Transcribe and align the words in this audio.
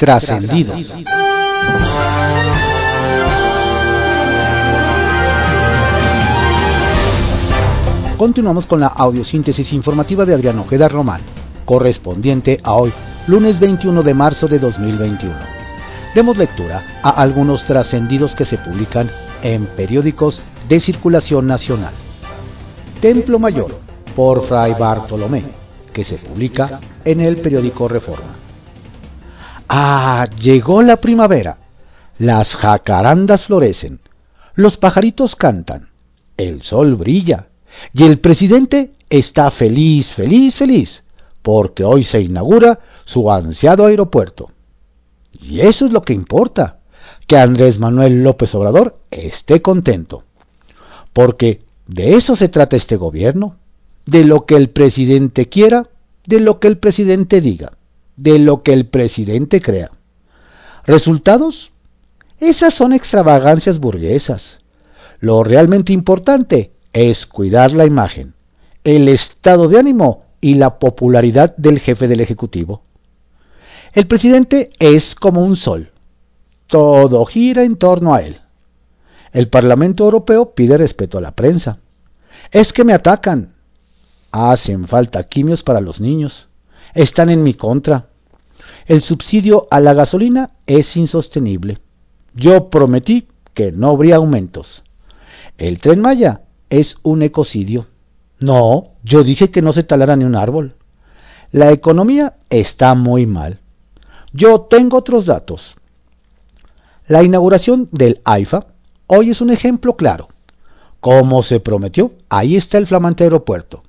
Trascendidos. 0.00 0.94
Continuamos 8.16 8.64
con 8.64 8.80
la 8.80 8.86
audiosíntesis 8.86 9.74
informativa 9.74 10.24
de 10.24 10.32
Adrián 10.32 10.58
Ojeda 10.58 10.88
Román, 10.88 11.20
correspondiente 11.66 12.60
a 12.64 12.76
hoy, 12.76 12.90
lunes 13.26 13.60
21 13.60 14.02
de 14.02 14.14
marzo 14.14 14.48
de 14.48 14.58
2021. 14.58 15.34
Demos 16.14 16.38
lectura 16.38 16.82
a 17.02 17.10
algunos 17.10 17.64
trascendidos 17.64 18.34
que 18.34 18.46
se 18.46 18.56
publican 18.56 19.10
en 19.42 19.66
periódicos 19.66 20.40
de 20.66 20.80
circulación 20.80 21.46
nacional. 21.46 21.92
Templo 23.02 23.38
Mayor, 23.38 23.76
por 24.16 24.46
Fray 24.46 24.72
Bartolomé, 24.72 25.44
que 25.92 26.04
se 26.04 26.16
publica 26.16 26.80
en 27.04 27.20
el 27.20 27.36
periódico 27.36 27.86
Reforma. 27.86 28.39
Ah, 29.72 30.26
llegó 30.42 30.82
la 30.82 30.96
primavera. 30.96 31.58
Las 32.18 32.56
jacarandas 32.56 33.44
florecen, 33.44 34.00
los 34.56 34.76
pajaritos 34.76 35.36
cantan, 35.36 35.90
el 36.36 36.62
sol 36.62 36.96
brilla 36.96 37.50
y 37.92 38.02
el 38.02 38.18
presidente 38.18 38.90
está 39.10 39.52
feliz, 39.52 40.12
feliz, 40.12 40.56
feliz, 40.56 41.04
porque 41.42 41.84
hoy 41.84 42.02
se 42.02 42.20
inaugura 42.20 42.80
su 43.04 43.30
ansiado 43.30 43.86
aeropuerto. 43.86 44.50
Y 45.40 45.60
eso 45.60 45.86
es 45.86 45.92
lo 45.92 46.02
que 46.02 46.14
importa, 46.14 46.80
que 47.28 47.38
Andrés 47.38 47.78
Manuel 47.78 48.24
López 48.24 48.52
Obrador 48.56 48.98
esté 49.12 49.62
contento. 49.62 50.24
Porque 51.12 51.62
de 51.86 52.16
eso 52.16 52.34
se 52.34 52.48
trata 52.48 52.74
este 52.74 52.96
gobierno, 52.96 53.54
de 54.04 54.24
lo 54.24 54.46
que 54.46 54.56
el 54.56 54.68
presidente 54.68 55.48
quiera, 55.48 55.86
de 56.26 56.40
lo 56.40 56.58
que 56.58 56.66
el 56.66 56.76
presidente 56.76 57.40
diga, 57.40 57.74
de 58.20 58.38
lo 58.38 58.62
que 58.62 58.74
el 58.74 58.86
presidente 58.86 59.62
crea. 59.62 59.92
¿Resultados? 60.84 61.72
Esas 62.38 62.74
son 62.74 62.92
extravagancias 62.92 63.78
burguesas. 63.78 64.58
Lo 65.20 65.42
realmente 65.42 65.92
importante 65.92 66.72
es 66.92 67.26
cuidar 67.26 67.72
la 67.72 67.86
imagen, 67.86 68.34
el 68.84 69.08
estado 69.08 69.68
de 69.68 69.78
ánimo 69.78 70.24
y 70.40 70.54
la 70.54 70.78
popularidad 70.78 71.56
del 71.56 71.80
jefe 71.80 72.08
del 72.08 72.20
Ejecutivo. 72.20 72.82
El 73.92 74.06
presidente 74.06 74.70
es 74.78 75.14
como 75.14 75.42
un 75.42 75.56
sol. 75.56 75.90
Todo 76.66 77.24
gira 77.24 77.62
en 77.62 77.76
torno 77.76 78.14
a 78.14 78.22
él. 78.22 78.40
El 79.32 79.48
Parlamento 79.48 80.04
Europeo 80.04 80.54
pide 80.54 80.76
respeto 80.76 81.16
a 81.16 81.22
la 81.22 81.32
prensa. 81.32 81.78
Es 82.50 82.72
que 82.72 82.84
me 82.84 82.92
atacan. 82.92 83.54
Hacen 84.30 84.86
falta 84.86 85.24
quimios 85.24 85.62
para 85.62 85.80
los 85.80 86.00
niños. 86.00 86.48
Están 86.94 87.30
en 87.30 87.42
mi 87.42 87.54
contra. 87.54 88.09
El 88.90 89.02
subsidio 89.02 89.68
a 89.70 89.78
la 89.78 89.94
gasolina 89.94 90.50
es 90.66 90.96
insostenible. 90.96 91.78
Yo 92.34 92.70
prometí 92.70 93.28
que 93.54 93.70
no 93.70 93.90
habría 93.90 94.16
aumentos. 94.16 94.82
El 95.58 95.78
tren 95.78 96.00
Maya 96.00 96.40
es 96.70 96.96
un 97.04 97.22
ecocidio. 97.22 97.86
No, 98.40 98.88
yo 99.04 99.22
dije 99.22 99.52
que 99.52 99.62
no 99.62 99.72
se 99.72 99.84
talara 99.84 100.16
ni 100.16 100.24
un 100.24 100.34
árbol. 100.34 100.74
La 101.52 101.70
economía 101.70 102.34
está 102.50 102.96
muy 102.96 103.26
mal. 103.26 103.60
Yo 104.32 104.62
tengo 104.62 104.96
otros 104.98 105.24
datos. 105.24 105.76
La 107.06 107.22
inauguración 107.22 107.88
del 107.92 108.20
AIFA 108.24 108.66
hoy 109.06 109.30
es 109.30 109.40
un 109.40 109.50
ejemplo 109.50 109.94
claro. 109.94 110.30
Como 110.98 111.44
se 111.44 111.60
prometió, 111.60 112.10
ahí 112.28 112.56
está 112.56 112.76
el 112.76 112.88
flamante 112.88 113.22
aeropuerto. 113.22 113.84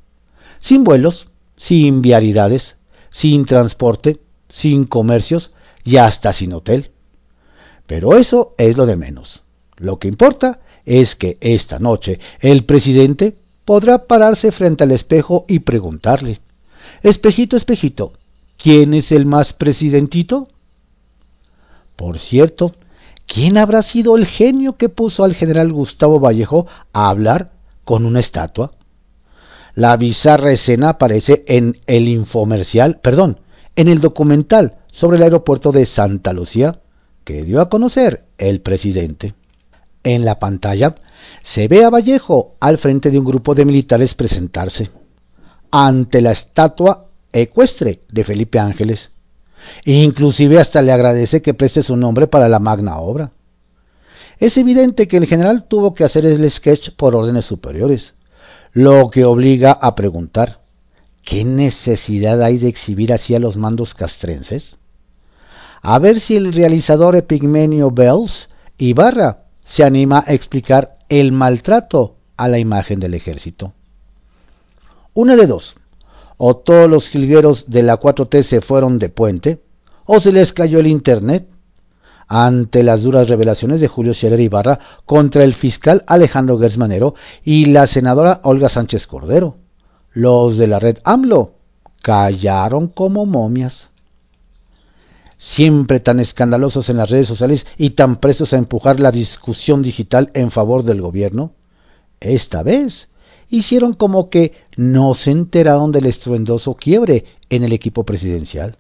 Sin 0.59 0.83
vuelos, 0.83 1.27
sin 1.57 2.03
vialidades, 2.03 2.75
sin 3.09 3.47
transporte, 3.47 4.19
sin 4.51 4.85
comercios 4.85 5.51
y 5.83 5.97
hasta 5.97 6.33
sin 6.33 6.53
hotel. 6.53 6.91
Pero 7.87 8.17
eso 8.17 8.53
es 8.57 8.77
lo 8.77 8.85
de 8.85 8.95
menos. 8.95 9.41
Lo 9.77 9.97
que 9.97 10.07
importa 10.07 10.59
es 10.85 11.15
que 11.15 11.37
esta 11.41 11.79
noche 11.79 12.19
el 12.39 12.65
presidente 12.65 13.37
podrá 13.65 14.05
pararse 14.05 14.51
frente 14.51 14.83
al 14.83 14.91
espejo 14.91 15.45
y 15.47 15.59
preguntarle, 15.59 16.41
espejito, 17.03 17.57
espejito, 17.57 18.13
¿quién 18.57 18.93
es 18.93 19.11
el 19.11 19.25
más 19.25 19.53
presidentito? 19.53 20.49
Por 21.95 22.19
cierto, 22.19 22.75
¿quién 23.27 23.57
habrá 23.57 23.81
sido 23.81 24.17
el 24.17 24.25
genio 24.25 24.77
que 24.77 24.89
puso 24.89 25.23
al 25.23 25.35
general 25.35 25.71
Gustavo 25.71 26.19
Vallejo 26.19 26.67
a 26.93 27.09
hablar 27.09 27.51
con 27.83 28.05
una 28.05 28.19
estatua? 28.19 28.71
La 29.73 29.95
bizarra 29.95 30.51
escena 30.51 30.89
aparece 30.89 31.43
en 31.47 31.79
el 31.87 32.07
infomercial, 32.07 32.99
perdón, 32.99 33.39
en 33.81 33.87
el 33.87 33.99
documental 33.99 34.77
sobre 34.91 35.17
el 35.17 35.23
aeropuerto 35.23 35.71
de 35.71 35.85
Santa 35.85 36.33
Lucía 36.33 36.79
que 37.23 37.43
dio 37.43 37.61
a 37.61 37.69
conocer 37.69 38.25
el 38.37 38.61
presidente. 38.61 39.33
En 40.03 40.23
la 40.23 40.39
pantalla 40.39 40.95
se 41.43 41.67
ve 41.67 41.83
a 41.83 41.89
Vallejo 41.89 42.55
al 42.59 42.77
frente 42.77 43.09
de 43.09 43.19
un 43.19 43.25
grupo 43.25 43.55
de 43.55 43.65
militares 43.65 44.13
presentarse 44.13 44.91
ante 45.71 46.21
la 46.21 46.31
estatua 46.31 47.07
ecuestre 47.33 48.01
de 48.11 48.23
Felipe 48.23 48.59
Ángeles. 48.59 49.11
Inclusive 49.85 50.59
hasta 50.59 50.81
le 50.81 50.91
agradece 50.91 51.41
que 51.41 51.53
preste 51.53 51.81
su 51.81 51.95
nombre 51.97 52.27
para 52.27 52.49
la 52.49 52.59
magna 52.59 52.99
obra. 52.99 53.31
Es 54.37 54.57
evidente 54.57 55.07
que 55.07 55.17
el 55.17 55.27
general 55.27 55.65
tuvo 55.67 55.93
que 55.93 56.03
hacer 56.03 56.25
el 56.25 56.49
sketch 56.49 56.91
por 56.95 57.15
órdenes 57.15 57.45
superiores, 57.45 58.13
lo 58.73 59.09
que 59.09 59.25
obliga 59.25 59.71
a 59.71 59.95
preguntar, 59.95 60.60
¿qué 61.23 61.45
necesidad 61.45 62.41
hay 62.41 62.57
de 62.57 62.67
exhibir 62.67 63.13
así 63.13 63.35
a 63.35 63.39
los 63.39 63.57
mandos 63.57 63.93
castrenses? 63.93 64.77
A 65.81 65.99
ver 65.99 66.19
si 66.19 66.35
el 66.35 66.53
realizador 66.53 67.15
Epigmenio 67.15 67.91
Bells 67.91 68.49
Ibarra 68.77 69.45
se 69.65 69.83
anima 69.83 70.23
a 70.25 70.33
explicar 70.33 70.97
el 71.09 71.31
maltrato 71.31 72.15
a 72.37 72.47
la 72.47 72.59
imagen 72.59 72.99
del 72.99 73.13
ejército. 73.13 73.73
Una 75.13 75.35
de 75.35 75.47
dos, 75.47 75.75
o 76.37 76.55
todos 76.55 76.89
los 76.89 77.07
jilgueros 77.09 77.65
de 77.69 77.83
la 77.83 77.99
4T 77.99 78.43
se 78.43 78.61
fueron 78.61 78.97
de 78.97 79.09
puente, 79.09 79.61
o 80.05 80.19
se 80.19 80.31
les 80.31 80.53
cayó 80.53 80.79
el 80.79 80.87
Internet, 80.87 81.47
ante 82.27 82.83
las 82.83 83.03
duras 83.03 83.27
revelaciones 83.27 83.81
de 83.81 83.89
Julio 83.89 84.13
Scherer 84.13 84.39
Ibarra 84.39 84.79
contra 85.05 85.43
el 85.43 85.53
fiscal 85.53 86.03
Alejandro 86.07 86.57
Gersmanero 86.57 87.13
y 87.43 87.65
la 87.65 87.87
senadora 87.87 88.39
Olga 88.43 88.69
Sánchez 88.69 89.05
Cordero. 89.05 89.57
Los 90.13 90.57
de 90.57 90.67
la 90.67 90.79
red 90.79 90.97
AMLO 91.03 91.53
callaron 92.01 92.87
como 92.87 93.25
momias 93.25 93.91
siempre 95.41 95.99
tan 95.99 96.19
escandalosos 96.19 96.89
en 96.89 96.97
las 96.97 97.09
redes 97.09 97.27
sociales 97.27 97.65
y 97.75 97.91
tan 97.91 98.17
prestos 98.17 98.53
a 98.53 98.57
empujar 98.57 98.99
la 98.99 99.11
discusión 99.11 99.81
digital 99.81 100.29
en 100.35 100.51
favor 100.51 100.83
del 100.83 101.01
gobierno, 101.01 101.53
esta 102.19 102.61
vez 102.61 103.09
hicieron 103.49 103.93
como 103.93 104.29
que 104.29 104.53
no 104.77 105.15
se 105.15 105.31
enteraron 105.31 105.91
del 105.91 106.05
estruendoso 106.05 106.75
quiebre 106.75 107.25
en 107.49 107.63
el 107.63 107.73
equipo 107.73 108.03
presidencial. 108.03 108.77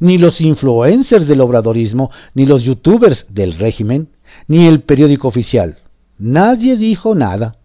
Ni 0.00 0.18
los 0.18 0.40
influencers 0.40 1.28
del 1.28 1.40
obradorismo, 1.40 2.10
ni 2.34 2.46
los 2.46 2.64
youtubers 2.64 3.26
del 3.28 3.54
régimen, 3.54 4.08
ni 4.48 4.66
el 4.66 4.82
periódico 4.82 5.28
oficial. 5.28 5.78
Nadie 6.18 6.76
dijo 6.76 7.14
nada. 7.14 7.58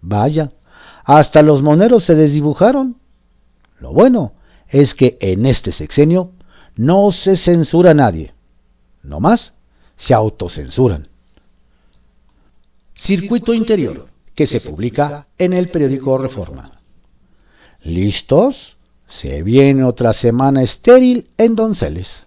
Vaya, 0.00 0.52
hasta 1.04 1.42
los 1.42 1.62
moneros 1.62 2.04
se 2.04 2.14
desdibujaron. 2.14 2.96
Lo 3.78 3.92
bueno 3.92 4.32
es 4.68 4.94
que 4.94 5.18
en 5.20 5.46
este 5.46 5.72
sexenio 5.72 6.32
no 6.76 7.10
se 7.12 7.36
censura 7.36 7.90
a 7.90 7.94
nadie. 7.94 8.34
No 9.02 9.20
más, 9.20 9.54
se 9.96 10.14
autocensuran. 10.14 11.08
Circuito 12.94 13.54
Interior, 13.54 14.08
que 14.34 14.46
se 14.46 14.60
publica 14.60 15.26
en 15.38 15.52
el 15.52 15.70
periódico 15.70 16.18
Reforma. 16.18 16.80
¿Listos? 17.82 18.76
Se 19.06 19.42
viene 19.42 19.84
otra 19.84 20.12
semana 20.12 20.62
estéril 20.62 21.30
en 21.36 21.56
Donceles. 21.56 22.26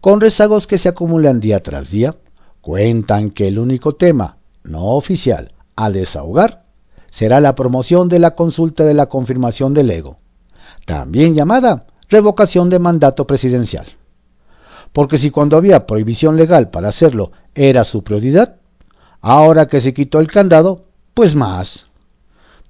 Con 0.00 0.20
rezagos 0.20 0.66
que 0.66 0.78
se 0.78 0.88
acumulan 0.88 1.40
día 1.40 1.62
tras 1.62 1.90
día, 1.90 2.16
cuentan 2.60 3.30
que 3.30 3.48
el 3.48 3.58
único 3.58 3.94
tema 3.94 4.38
no 4.64 4.86
oficial 4.96 5.52
a 5.76 5.90
desahogar 5.90 6.65
será 7.16 7.40
la 7.40 7.54
promoción 7.54 8.10
de 8.10 8.18
la 8.18 8.34
consulta 8.34 8.84
de 8.84 8.92
la 8.92 9.06
confirmación 9.06 9.72
del 9.72 9.90
ego, 9.90 10.18
también 10.84 11.34
llamada 11.34 11.86
revocación 12.10 12.68
de 12.68 12.78
mandato 12.78 13.26
presidencial. 13.26 13.86
Porque 14.92 15.18
si 15.18 15.30
cuando 15.30 15.56
había 15.56 15.86
prohibición 15.86 16.36
legal 16.36 16.68
para 16.68 16.90
hacerlo 16.90 17.32
era 17.54 17.86
su 17.86 18.04
prioridad, 18.04 18.56
ahora 19.22 19.64
que 19.64 19.80
se 19.80 19.94
quitó 19.94 20.18
el 20.20 20.30
candado, 20.30 20.84
pues 21.14 21.34
más. 21.34 21.86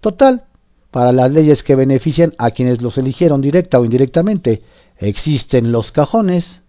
Total, 0.00 0.44
para 0.93 1.10
las 1.10 1.32
leyes 1.32 1.64
que 1.64 1.75
benefician 1.75 2.32
a 2.38 2.52
quienes 2.52 2.81
los 2.81 2.98
eligieron 2.98 3.40
directa 3.40 3.81
o 3.81 3.84
indirectamente, 3.84 4.62
existen 4.98 5.72
los 5.72 5.90
cajones. 5.90 6.62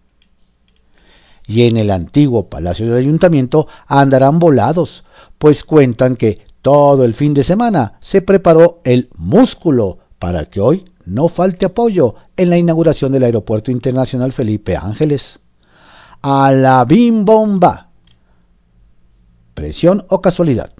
Y 1.46 1.68
en 1.68 1.76
el 1.76 1.92
antiguo 1.92 2.48
Palacio 2.48 2.86
del 2.86 3.04
Ayuntamiento 3.04 3.68
andarán 3.86 4.40
volados, 4.40 5.04
pues 5.38 5.62
cuentan 5.62 6.16
que 6.16 6.47
todo 6.62 7.04
el 7.04 7.14
fin 7.14 7.34
de 7.34 7.42
semana 7.42 7.94
se 8.00 8.22
preparó 8.22 8.80
el 8.84 9.08
músculo 9.16 9.98
para 10.18 10.46
que 10.46 10.60
hoy 10.60 10.84
no 11.04 11.28
falte 11.28 11.66
apoyo 11.66 12.14
en 12.36 12.50
la 12.50 12.58
inauguración 12.58 13.12
del 13.12 13.24
Aeropuerto 13.24 13.70
Internacional 13.70 14.32
Felipe 14.32 14.76
Ángeles. 14.76 15.40
a 16.20 16.50
la 16.52 16.84
bim 16.84 17.24
bomba. 17.24 17.90
Presión 19.54 20.04
o 20.08 20.20
casualidad. 20.20 20.72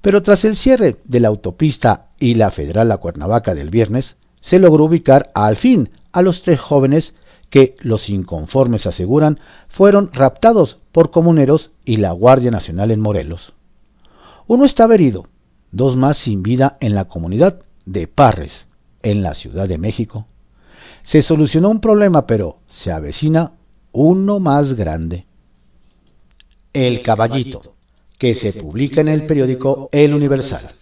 Pero 0.00 0.22
tras 0.22 0.44
el 0.44 0.54
cierre 0.54 0.98
de 1.04 1.20
la 1.20 1.28
autopista 1.28 2.10
y 2.18 2.34
la 2.34 2.50
federal 2.50 2.92
a 2.92 2.98
Cuernavaca 2.98 3.54
del 3.54 3.70
viernes, 3.70 4.16
se 4.40 4.58
logró 4.58 4.84
ubicar 4.84 5.30
al 5.34 5.56
fin 5.56 5.90
a 6.12 6.22
los 6.22 6.42
tres 6.42 6.60
jóvenes 6.60 7.14
que 7.50 7.76
los 7.80 8.08
inconformes 8.08 8.86
aseguran 8.86 9.40
fueron 9.68 10.10
raptados 10.12 10.78
por 10.92 11.10
comuneros 11.10 11.72
y 11.84 11.96
la 11.96 12.12
Guardia 12.12 12.50
Nacional 12.50 12.90
en 12.90 13.00
Morelos. 13.00 13.54
Uno 14.46 14.66
estaba 14.66 14.94
herido, 14.94 15.26
dos 15.72 15.96
más 15.96 16.18
sin 16.18 16.42
vida 16.42 16.76
en 16.80 16.94
la 16.94 17.06
comunidad 17.06 17.62
de 17.86 18.06
Parres, 18.06 18.66
en 19.02 19.22
la 19.22 19.34
Ciudad 19.34 19.68
de 19.68 19.78
México. 19.78 20.26
Se 21.02 21.22
solucionó 21.22 21.70
un 21.70 21.80
problema, 21.80 22.26
pero 22.26 22.58
se 22.68 22.92
avecina 22.92 23.52
uno 23.92 24.40
más 24.40 24.74
grande. 24.74 25.26
El 26.74 27.02
caballito, 27.02 27.74
que 28.18 28.34
se 28.34 28.52
publica 28.52 29.00
en 29.00 29.08
el 29.08 29.26
periódico 29.26 29.88
El 29.92 30.12
Universal. 30.12 30.72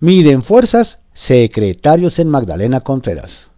Miden 0.00 0.42
fuerzas 0.42 0.98
secretarios 1.12 2.18
en 2.18 2.28
Magdalena 2.28 2.80
Contreras. 2.80 3.48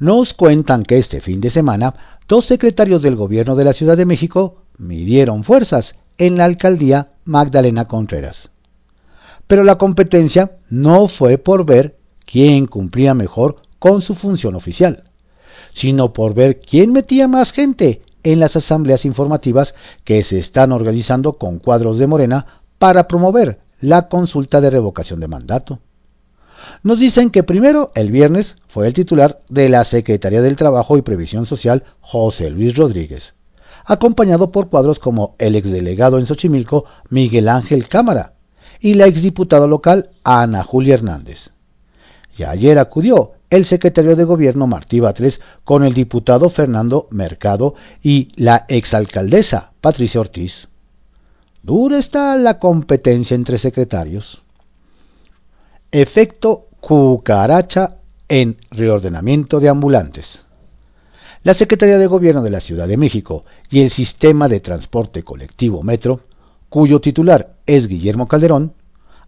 Nos 0.00 0.34
cuentan 0.34 0.84
que 0.84 0.98
este 0.98 1.20
fin 1.20 1.40
de 1.40 1.50
semana 1.50 2.18
dos 2.26 2.46
secretarios 2.46 3.02
del 3.02 3.16
gobierno 3.16 3.54
de 3.54 3.64
la 3.64 3.74
Ciudad 3.74 3.96
de 3.96 4.06
México 4.06 4.62
midieron 4.78 5.44
fuerzas 5.44 5.94
en 6.16 6.36
la 6.36 6.46
alcaldía 6.46 7.12
Magdalena 7.30 7.86
Contreras. 7.86 8.50
Pero 9.46 9.62
la 9.62 9.78
competencia 9.78 10.58
no 10.68 11.06
fue 11.06 11.38
por 11.38 11.64
ver 11.64 11.96
quién 12.26 12.66
cumplía 12.66 13.14
mejor 13.14 13.62
con 13.78 14.02
su 14.02 14.16
función 14.16 14.56
oficial, 14.56 15.04
sino 15.72 16.12
por 16.12 16.34
ver 16.34 16.60
quién 16.60 16.90
metía 16.90 17.28
más 17.28 17.52
gente 17.52 18.02
en 18.24 18.40
las 18.40 18.56
asambleas 18.56 19.04
informativas 19.04 19.76
que 20.02 20.24
se 20.24 20.40
están 20.40 20.72
organizando 20.72 21.34
con 21.34 21.60
cuadros 21.60 21.98
de 21.98 22.08
Morena 22.08 22.46
para 22.78 23.06
promover 23.06 23.60
la 23.80 24.08
consulta 24.08 24.60
de 24.60 24.70
revocación 24.70 25.20
de 25.20 25.28
mandato. 25.28 25.78
Nos 26.82 26.98
dicen 26.98 27.30
que 27.30 27.44
primero, 27.44 27.92
el 27.94 28.10
viernes, 28.10 28.56
fue 28.66 28.88
el 28.88 28.92
titular 28.92 29.40
de 29.48 29.68
la 29.68 29.84
Secretaría 29.84 30.42
del 30.42 30.56
Trabajo 30.56 30.96
y 30.96 31.02
Previsión 31.02 31.46
Social, 31.46 31.84
José 32.00 32.50
Luis 32.50 32.74
Rodríguez, 32.74 33.34
acompañado 33.84 34.50
por 34.50 34.68
cuadros 34.68 34.98
como 34.98 35.34
el 35.38 35.56
exdelegado 35.56 36.18
en 36.18 36.26
Xochimilco, 36.26 36.84
Miguel 37.08 37.48
Ángel 37.48 37.88
Cámara, 37.88 38.34
y 38.80 38.94
la 38.94 39.06
exdiputada 39.06 39.66
local 39.66 40.10
Ana 40.24 40.64
Julia 40.64 40.94
Hernández. 40.94 41.50
Y 42.36 42.44
ayer 42.44 42.78
acudió 42.78 43.32
el 43.50 43.64
secretario 43.64 44.16
de 44.16 44.24
gobierno 44.24 44.66
Martí 44.66 45.00
Batres 45.00 45.40
con 45.64 45.84
el 45.84 45.92
diputado 45.92 46.48
Fernando 46.48 47.08
Mercado 47.10 47.74
y 48.02 48.28
la 48.36 48.64
exalcaldesa 48.68 49.72
Patricia 49.80 50.20
Ortiz. 50.20 50.68
Dura 51.62 51.98
está 51.98 52.36
la 52.36 52.58
competencia 52.58 53.34
entre 53.34 53.58
secretarios. 53.58 54.42
Efecto 55.90 56.68
cucaracha 56.80 57.96
en 58.28 58.56
reordenamiento 58.70 59.60
de 59.60 59.68
ambulantes. 59.68 60.44
La 61.42 61.54
Secretaría 61.54 61.96
de 61.96 62.06
Gobierno 62.06 62.42
de 62.42 62.50
la 62.50 62.60
Ciudad 62.60 62.86
de 62.86 62.98
México 62.98 63.46
y 63.70 63.80
el 63.80 63.88
Sistema 63.88 64.46
de 64.46 64.60
Transporte 64.60 65.22
Colectivo 65.22 65.82
Metro 65.82 66.20
cuyo 66.68 67.00
titular 67.00 67.56
es 67.64 67.88
Guillermo 67.88 68.28
Calderón, 68.28 68.74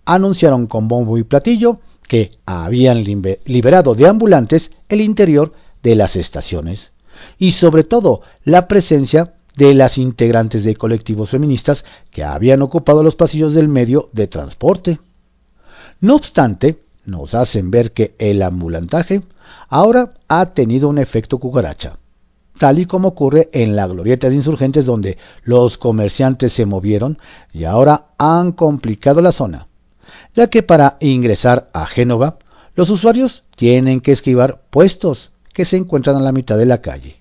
anunciaron 0.04 0.66
con 0.66 0.88
bombo 0.88 1.16
y 1.16 1.24
platillo 1.24 1.80
que 2.06 2.32
habían 2.44 3.02
liberado 3.02 3.94
de 3.94 4.08
ambulantes 4.08 4.70
el 4.90 5.00
interior 5.00 5.54
de 5.82 5.94
las 5.96 6.14
estaciones 6.16 6.92
y 7.38 7.52
sobre 7.52 7.82
todo 7.82 8.20
la 8.44 8.68
presencia 8.68 9.32
de 9.56 9.74
las 9.74 9.96
integrantes 9.96 10.64
de 10.64 10.76
colectivos 10.76 11.30
feministas 11.30 11.82
que 12.10 12.24
habían 12.24 12.60
ocupado 12.60 13.02
los 13.02 13.16
pasillos 13.16 13.54
del 13.54 13.68
medio 13.68 14.10
de 14.12 14.26
transporte. 14.26 15.00
No 16.02 16.16
obstante, 16.16 16.82
nos 17.06 17.34
hacen 17.34 17.70
ver 17.70 17.92
que 17.92 18.14
el 18.18 18.42
ambulantaje 18.42 19.22
ahora 19.70 20.12
ha 20.28 20.44
tenido 20.52 20.90
un 20.90 20.98
efecto 20.98 21.38
cucaracha 21.38 21.96
tal 22.62 22.78
y 22.78 22.86
como 22.86 23.08
ocurre 23.08 23.48
en 23.52 23.74
la 23.74 23.88
glorieta 23.88 24.28
de 24.28 24.36
insurgentes 24.36 24.86
donde 24.86 25.18
los 25.42 25.78
comerciantes 25.78 26.52
se 26.52 26.64
movieron 26.64 27.18
y 27.52 27.64
ahora 27.64 28.10
han 28.18 28.52
complicado 28.52 29.20
la 29.20 29.32
zona, 29.32 29.66
ya 30.36 30.46
que 30.46 30.62
para 30.62 30.96
ingresar 31.00 31.70
a 31.72 31.86
Génova 31.86 32.38
los 32.76 32.88
usuarios 32.88 33.42
tienen 33.56 34.00
que 34.00 34.12
esquivar 34.12 34.62
puestos 34.70 35.32
que 35.52 35.64
se 35.64 35.76
encuentran 35.76 36.14
a 36.14 36.20
la 36.20 36.30
mitad 36.30 36.56
de 36.56 36.66
la 36.66 36.80
calle. 36.80 37.16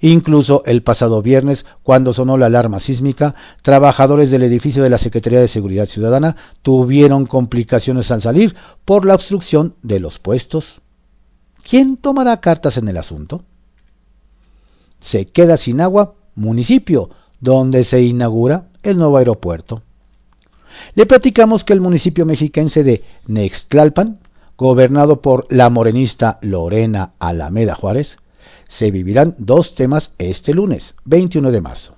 Incluso 0.00 0.62
el 0.64 0.84
pasado 0.84 1.22
viernes, 1.22 1.66
cuando 1.82 2.12
sonó 2.12 2.38
la 2.38 2.46
alarma 2.46 2.78
sísmica, 2.78 3.34
trabajadores 3.62 4.30
del 4.30 4.44
edificio 4.44 4.84
de 4.84 4.90
la 4.90 4.98
Secretaría 4.98 5.40
de 5.40 5.48
Seguridad 5.48 5.86
Ciudadana 5.86 6.36
tuvieron 6.62 7.26
complicaciones 7.26 8.12
al 8.12 8.22
salir 8.22 8.54
por 8.84 9.04
la 9.04 9.16
obstrucción 9.16 9.74
de 9.82 9.98
los 9.98 10.20
puestos. 10.20 10.80
¿Quién 11.68 11.96
tomará 11.96 12.36
cartas 12.40 12.76
en 12.76 12.86
el 12.86 12.96
asunto? 12.96 13.42
Se 15.00 15.26
queda 15.26 15.56
sin 15.56 15.80
agua 15.80 16.14
municipio 16.34 17.10
donde 17.40 17.84
se 17.84 18.02
inaugura 18.02 18.68
el 18.82 18.98
nuevo 18.98 19.18
aeropuerto. 19.18 19.82
Le 20.94 21.06
platicamos 21.06 21.64
que 21.64 21.72
el 21.72 21.80
municipio 21.80 22.26
mexiquense 22.26 22.84
de 22.84 23.02
Nextlalpan, 23.26 24.18
gobernado 24.56 25.20
por 25.20 25.46
la 25.50 25.70
morenista 25.70 26.38
Lorena 26.42 27.12
Alameda 27.18 27.74
Juárez, 27.74 28.18
se 28.68 28.90
vivirán 28.90 29.34
dos 29.38 29.74
temas 29.74 30.12
este 30.18 30.52
lunes, 30.52 30.94
21 31.04 31.50
de 31.50 31.60
marzo. 31.60 31.96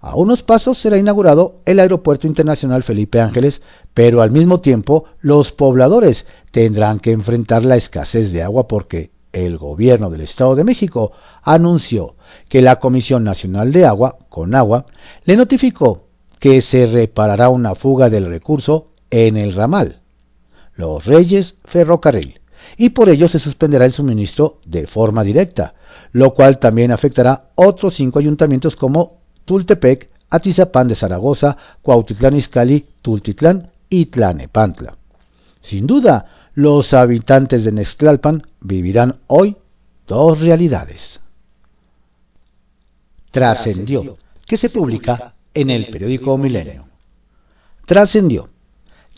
A 0.00 0.16
unos 0.16 0.42
pasos 0.42 0.78
será 0.78 0.98
inaugurado 0.98 1.60
el 1.64 1.80
Aeropuerto 1.80 2.26
Internacional 2.26 2.82
Felipe 2.82 3.20
Ángeles, 3.20 3.62
pero 3.94 4.20
al 4.20 4.30
mismo 4.30 4.60
tiempo 4.60 5.06
los 5.20 5.52
pobladores 5.52 6.26
tendrán 6.50 7.00
que 7.00 7.12
enfrentar 7.12 7.64
la 7.64 7.76
escasez 7.76 8.30
de 8.32 8.42
agua 8.42 8.68
porque 8.68 9.12
el 9.32 9.56
gobierno 9.56 10.10
del 10.10 10.20
Estado 10.20 10.56
de 10.56 10.64
México 10.64 11.12
anunció 11.44 12.16
que 12.48 12.62
la 12.62 12.76
Comisión 12.76 13.24
Nacional 13.24 13.72
de 13.72 13.84
Agua, 13.84 14.16
con 14.28 14.54
agua, 14.54 14.86
le 15.24 15.36
notificó 15.36 16.08
que 16.40 16.60
se 16.60 16.86
reparará 16.86 17.48
una 17.48 17.74
fuga 17.74 18.10
del 18.10 18.26
recurso 18.26 18.88
en 19.10 19.36
el 19.36 19.54
ramal, 19.54 20.00
los 20.74 21.04
Reyes 21.04 21.56
Ferrocarril, 21.64 22.40
y 22.76 22.90
por 22.90 23.08
ello 23.08 23.28
se 23.28 23.38
suspenderá 23.38 23.84
el 23.84 23.92
suministro 23.92 24.58
de 24.64 24.86
forma 24.86 25.22
directa, 25.22 25.74
lo 26.12 26.34
cual 26.34 26.58
también 26.58 26.90
afectará 26.90 27.50
otros 27.54 27.94
cinco 27.94 28.18
ayuntamientos 28.18 28.74
como 28.74 29.18
Tultepec, 29.44 30.10
Atizapán 30.30 30.88
de 30.88 30.94
Zaragoza, 30.94 31.56
Cuautitlán 31.82 32.36
Izcalli, 32.36 32.86
Tultitlán 33.02 33.70
y 33.88 34.06
Tlanepantla. 34.06 34.96
Sin 35.60 35.86
duda, 35.86 36.26
los 36.54 36.92
habitantes 36.94 37.64
de 37.64 37.72
Nextlalpan 37.72 38.42
vivirán 38.60 39.20
hoy 39.28 39.56
dos 40.06 40.40
realidades 40.40 41.20
trascendió, 43.34 44.16
que 44.46 44.56
se 44.56 44.70
publica 44.70 45.34
en 45.54 45.68
el 45.68 45.88
periódico 45.88 46.38
Milenio. 46.38 46.84
Trascendió 47.84 48.48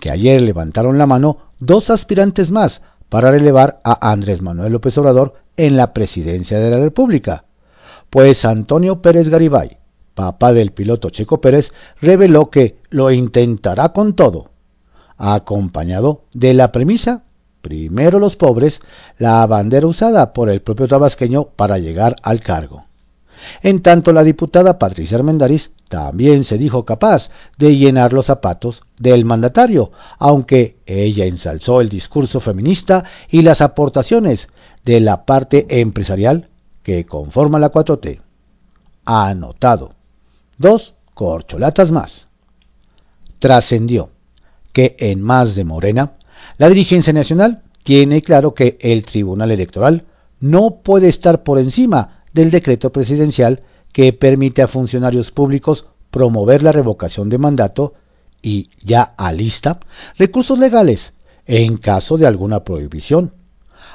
que 0.00 0.10
ayer 0.10 0.40
levantaron 0.40 0.96
la 0.96 1.06
mano 1.06 1.52
dos 1.58 1.90
aspirantes 1.90 2.50
más 2.50 2.80
para 3.10 3.30
relevar 3.30 3.82
a 3.84 4.10
Andrés 4.10 4.40
Manuel 4.40 4.72
López 4.72 4.96
Obrador 4.96 5.34
en 5.58 5.76
la 5.76 5.92
presidencia 5.92 6.58
de 6.58 6.70
la 6.70 6.78
República, 6.78 7.44
pues 8.08 8.46
Antonio 8.46 9.02
Pérez 9.02 9.28
Garibay, 9.28 9.76
papá 10.14 10.54
del 10.54 10.72
piloto 10.72 11.10
Checo 11.10 11.42
Pérez, 11.42 11.74
reveló 12.00 12.48
que 12.48 12.78
lo 12.88 13.10
intentará 13.10 13.90
con 13.90 14.14
todo, 14.14 14.48
acompañado 15.18 16.22
de 16.32 16.54
la 16.54 16.72
premisa 16.72 17.24
primero 17.60 18.18
los 18.18 18.36
pobres, 18.36 18.80
la 19.18 19.46
bandera 19.46 19.86
usada 19.86 20.32
por 20.32 20.48
el 20.48 20.62
propio 20.62 20.88
tabasqueño 20.88 21.48
para 21.56 21.78
llegar 21.78 22.16
al 22.22 22.40
cargo. 22.40 22.85
En 23.62 23.82
tanto, 23.82 24.12
la 24.12 24.24
diputada 24.24 24.78
Patricia 24.78 25.16
Armendariz 25.16 25.70
también 25.88 26.44
se 26.44 26.58
dijo 26.58 26.84
capaz 26.84 27.30
de 27.58 27.76
llenar 27.76 28.12
los 28.12 28.26
zapatos 28.26 28.82
del 28.98 29.24
mandatario, 29.24 29.92
aunque 30.18 30.78
ella 30.86 31.26
ensalzó 31.26 31.80
el 31.80 31.88
discurso 31.88 32.40
feminista 32.40 33.04
y 33.30 33.42
las 33.42 33.60
aportaciones 33.60 34.48
de 34.84 35.00
la 35.00 35.24
parte 35.24 35.66
empresarial 35.80 36.48
que 36.82 37.06
conforma 37.06 37.58
la 37.58 37.72
4T. 37.72 38.20
Ha 39.04 39.28
anotado 39.28 39.92
dos 40.58 40.94
corcholatas 41.14 41.90
más. 41.90 42.28
Trascendió 43.38 44.10
que 44.72 44.96
en 44.98 45.22
más 45.22 45.54
de 45.54 45.64
Morena, 45.64 46.12
la 46.58 46.68
dirigencia 46.68 47.12
nacional 47.12 47.62
tiene 47.82 48.20
claro 48.22 48.54
que 48.54 48.76
el 48.80 49.04
Tribunal 49.04 49.50
Electoral 49.50 50.04
no 50.40 50.80
puede 50.82 51.08
estar 51.08 51.42
por 51.42 51.58
encima 51.58 52.15
del 52.36 52.52
decreto 52.52 52.92
presidencial 52.92 53.62
que 53.92 54.12
permite 54.12 54.62
a 54.62 54.68
funcionarios 54.68 55.32
públicos 55.32 55.86
promover 56.10 56.62
la 56.62 56.70
revocación 56.70 57.30
de 57.30 57.38
mandato 57.38 57.94
y 58.42 58.68
ya 58.84 59.02
alista 59.16 59.80
recursos 60.18 60.58
legales 60.58 61.14
en 61.46 61.78
caso 61.78 62.18
de 62.18 62.26
alguna 62.26 62.62
prohibición, 62.62 63.32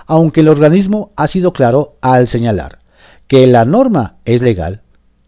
aunque 0.08 0.42
el 0.42 0.50
organismo 0.50 1.12
ha 1.16 1.28
sido 1.28 1.54
claro 1.54 1.98
al 2.02 2.28
señalar 2.28 2.80
que 3.28 3.46
la 3.46 3.64
norma 3.64 4.16
es 4.26 4.42
legal, 4.42 4.82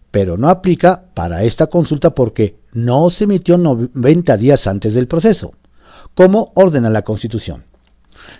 pero 0.09 0.35
no 0.35 0.49
aplica 0.49 1.05
para 1.13 1.43
esta 1.43 1.67
consulta 1.67 2.15
porque 2.15 2.57
no 2.73 3.09
se 3.11 3.25
emitió 3.25 3.57
90 3.57 4.37
días 4.37 4.65
antes 4.65 4.95
del 4.95 5.07
proceso, 5.07 5.53
como 6.15 6.51
ordena 6.55 6.89
la 6.89 7.03
Constitución. 7.03 7.65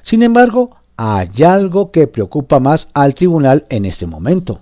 Sin 0.02 0.24
embargo, 0.24 0.78
hay 0.98 1.44
algo 1.44 1.92
que 1.92 2.08
preocupa 2.08 2.60
más 2.60 2.90
al 2.94 3.16
tribunal 3.16 3.66
en 3.70 3.86
este 3.86 4.06
momento. 4.06 4.62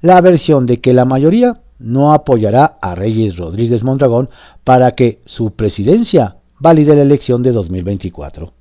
La 0.00 0.20
versión 0.20 0.66
de 0.66 0.80
que 0.80 0.92
la 0.92 1.04
mayoría 1.04 1.60
no 1.78 2.12
apoyará 2.12 2.78
a 2.80 2.94
Reyes 2.94 3.36
Rodríguez 3.36 3.84
Mondragón 3.84 4.30
para 4.64 4.92
que 4.92 5.20
su 5.24 5.52
presidencia 5.52 6.36
valide 6.58 6.96
la 6.96 7.02
elección 7.02 7.42
de 7.42 7.52
2024. 7.52 8.52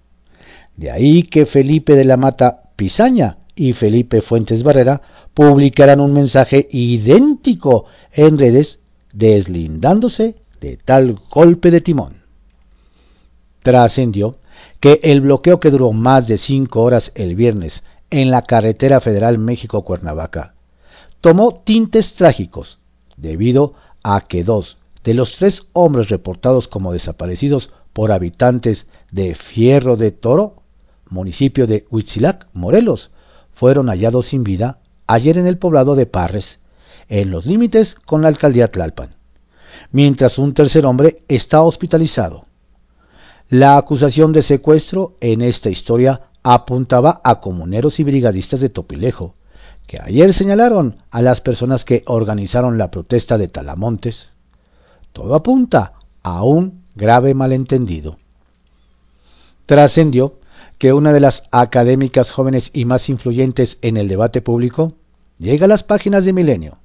De 0.75 0.91
ahí 0.91 1.23
que 1.23 1.45
Felipe 1.45 1.95
de 1.95 2.05
la 2.05 2.17
Mata 2.17 2.63
Pizaña 2.75 3.37
y 3.55 3.73
Felipe 3.73 4.21
Fuentes 4.21 4.61
Barrera 4.63 5.01
publicarán 5.33 5.99
un 5.99 6.13
mensaje 6.13 6.67
idéntico 6.71 7.85
en 8.13 8.37
redes 8.37 8.79
deslindándose 9.13 10.35
de 10.61 10.77
tal 10.77 11.19
golpe 11.29 11.71
de 11.71 11.81
timón. 11.81 12.21
Trascendió 13.63 14.37
que 14.79 14.99
el 15.03 15.21
bloqueo 15.21 15.59
que 15.59 15.71
duró 15.71 15.91
más 15.91 16.27
de 16.27 16.37
cinco 16.37 16.83
horas 16.83 17.11
el 17.15 17.35
viernes 17.35 17.83
en 18.09 18.31
la 18.31 18.43
carretera 18.43 19.01
federal 19.01 19.37
México-Cuernavaca 19.37 20.53
tomó 21.21 21.61
tintes 21.63 22.15
trágicos 22.15 22.79
debido 23.15 23.73
a 24.03 24.21
que 24.21 24.43
dos 24.43 24.77
de 25.03 25.13
los 25.13 25.35
tres 25.35 25.63
hombres 25.73 26.09
reportados 26.09 26.67
como 26.67 26.93
desaparecidos 26.93 27.71
por 27.93 28.11
habitantes 28.11 28.85
de 29.11 29.35
Fierro 29.35 29.95
de 29.95 30.11
Toro, 30.11 30.61
municipio 31.09 31.65
de 31.65 31.85
Huitzilac, 31.89 32.47
Morelos, 32.53 33.09
fueron 33.53 33.87
hallados 33.87 34.27
sin 34.27 34.43
vida 34.43 34.79
ayer 35.07 35.37
en 35.37 35.47
el 35.47 35.57
poblado 35.57 35.95
de 35.95 36.05
Parres, 36.05 36.59
en 37.07 37.31
los 37.31 37.45
límites 37.45 37.95
con 38.05 38.21
la 38.21 38.27
alcaldía 38.27 38.69
Tlalpan, 38.69 39.15
mientras 39.91 40.37
un 40.37 40.53
tercer 40.53 40.85
hombre 40.85 41.23
está 41.29 41.61
hospitalizado. 41.61 42.46
La 43.49 43.77
acusación 43.77 44.33
de 44.33 44.41
secuestro 44.41 45.15
en 45.21 45.41
esta 45.41 45.69
historia 45.69 46.23
apuntaba 46.43 47.21
a 47.23 47.39
comuneros 47.39 47.97
y 48.01 48.03
brigadistas 48.03 48.59
de 48.59 48.67
Topilejo, 48.67 49.35
que 49.87 50.01
ayer 50.01 50.33
señalaron 50.33 50.97
a 51.11 51.21
las 51.21 51.39
personas 51.39 51.85
que 51.85 52.03
organizaron 52.07 52.77
la 52.77 52.91
protesta 52.91 53.37
de 53.37 53.47
Talamontes. 53.47 54.27
Todo 55.13 55.33
apunta 55.33 55.93
a 56.23 56.43
un 56.43 56.83
grave 56.95 57.33
malentendido. 57.35 58.17
Trascendió 59.65 60.39
que 60.77 60.91
una 60.91 61.13
de 61.13 61.21
las 61.21 61.43
académicas 61.51 62.31
jóvenes 62.31 62.69
y 62.73 62.83
más 62.83 63.07
influyentes 63.07 63.77
en 63.81 63.95
el 63.95 64.09
debate 64.09 64.41
público 64.41 64.91
llega 65.39 65.65
a 65.65 65.69
las 65.69 65.83
páginas 65.83 66.25
de 66.25 66.33
Milenio. 66.33 66.79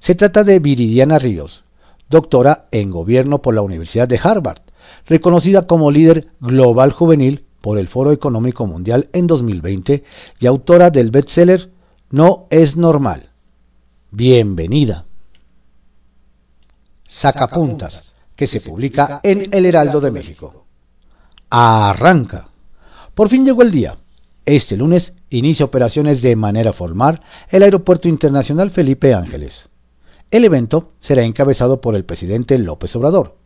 Se 0.00 0.16
trata 0.16 0.42
de 0.42 0.58
Viridiana 0.58 1.20
Ríos, 1.20 1.62
doctora 2.08 2.66
en 2.72 2.90
gobierno 2.90 3.42
por 3.42 3.54
la 3.54 3.62
Universidad 3.62 4.08
de 4.08 4.18
Harvard, 4.20 4.62
reconocida 5.06 5.66
como 5.66 5.90
líder 5.90 6.28
global 6.40 6.92
juvenil 6.92 7.44
por 7.60 7.78
el 7.78 7.88
Foro 7.88 8.12
Económico 8.12 8.66
Mundial 8.66 9.08
en 9.12 9.26
2020 9.26 10.04
y 10.38 10.46
autora 10.46 10.90
del 10.90 11.10
bestseller 11.10 11.70
No 12.10 12.46
es 12.50 12.76
normal. 12.76 13.30
Bienvenida. 14.10 15.04
Sacapuntas, 17.06 18.14
que 18.34 18.46
se 18.46 18.60
publica 18.60 19.20
en 19.22 19.52
El 19.52 19.66
Heraldo 19.66 20.00
de 20.00 20.10
México. 20.10 20.64
Arranca. 21.50 22.48
Por 23.14 23.28
fin 23.28 23.44
llegó 23.44 23.62
el 23.62 23.70
día. 23.70 23.98
Este 24.46 24.76
lunes 24.76 25.12
inicia 25.28 25.66
operaciones 25.66 26.22
de 26.22 26.34
manera 26.36 26.72
formal 26.72 27.22
el 27.50 27.62
Aeropuerto 27.62 28.08
Internacional 28.08 28.70
Felipe 28.70 29.14
Ángeles. 29.14 29.68
El 30.30 30.44
evento 30.44 30.92
será 31.00 31.22
encabezado 31.22 31.80
por 31.80 31.96
el 31.96 32.04
presidente 32.04 32.56
López 32.58 32.94
Obrador, 32.96 33.36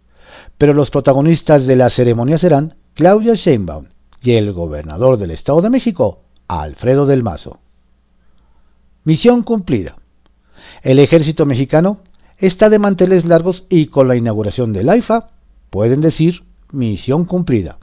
pero 0.59 0.75
los 0.75 0.91
protagonistas 0.91 1.67
de 1.67 1.77
la 1.77 1.91
ceremonia 1.91 2.39
serán 2.39 2.77
Claudia 2.95 3.35
Sheinbaum 3.35 3.87
y 4.23 4.33
el 4.33 4.53
gobernador 4.53 5.19
del 5.19 5.31
Estado 5.31 5.61
de 5.61 5.71
México, 5.71 6.21
Alfredo 6.49 7.07
del 7.07 7.23
Mazo. 7.23 7.59
Misión 9.05 9.43
cumplida. 9.43 9.97
El 10.83 10.99
ejército 10.99 11.47
mexicano 11.47 11.99
está 12.39 12.69
de 12.69 12.79
manteles 12.79 13.25
largos 13.25 13.65
y 13.69 13.87
con 13.87 14.09
la 14.09 14.17
inauguración 14.17 14.73
del 14.73 14.89
AIFA 14.89 15.29
pueden 15.71 16.01
decir 16.01 16.45
misión 16.73 17.25
cumplida. 17.25 17.79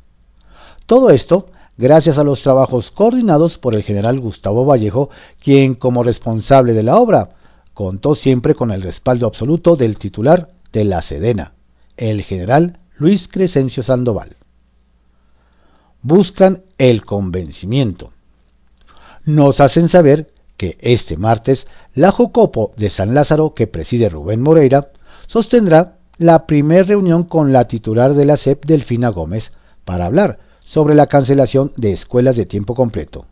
Todo 0.86 1.10
esto 1.10 1.48
gracias 1.78 2.18
a 2.18 2.24
los 2.24 2.42
trabajos 2.42 2.92
coordinados 2.92 3.58
por 3.58 3.76
el 3.76 3.84
general 3.84 4.20
Gustavo 4.20 4.66
Vallejo, 4.66 5.10
quien 5.42 5.76
como 5.76 6.04
responsable 6.04 6.74
de 6.74 6.84
la 6.84 6.98
obra 6.98 7.30
contó 7.74 8.16
siempre 8.16 8.56
con 8.56 8.72
el 8.72 8.82
respaldo 8.82 9.26
absoluto 9.26 9.76
del 9.76 9.98
titular 9.98 10.50
de 10.72 10.84
la 10.84 11.02
Sedena, 11.02 11.54
el 11.98 12.24
general 12.24 12.80
Luis 12.98 13.28
Crescencio 13.28 13.84
Sandoval. 13.84 14.38
Buscan 16.02 16.64
el 16.78 17.06
convencimiento. 17.06 18.12
Nos 19.26 19.60
hacen 19.60 19.88
saber 19.88 20.34
que 20.58 20.78
este 20.82 21.18
martes 21.18 21.68
la 21.94 22.12
Jocopo 22.12 22.74
de 22.78 22.90
San 22.90 23.14
Lázaro 23.14 23.54
que 23.54 23.68
preside 23.68 24.10
Rubén 24.10 24.42
Moreira 24.42 24.92
sostendrá 25.28 25.98
la 26.18 26.46
primera 26.46 26.84
reunión 26.84 27.24
con 27.24 27.52
la 27.52 27.68
titular 27.68 28.14
de 28.14 28.26
la 28.26 28.38
SEP 28.38 28.66
Delfina 28.66 29.10
Gómez 29.10 29.52
para 29.86 30.06
hablar 30.06 30.40
sobre 30.64 30.96
la 30.96 31.08
cancelación 31.08 31.74
de 31.76 31.92
escuelas 31.92 32.36
de 32.36 32.46
tiempo 32.46 32.76
completo. 32.76 33.26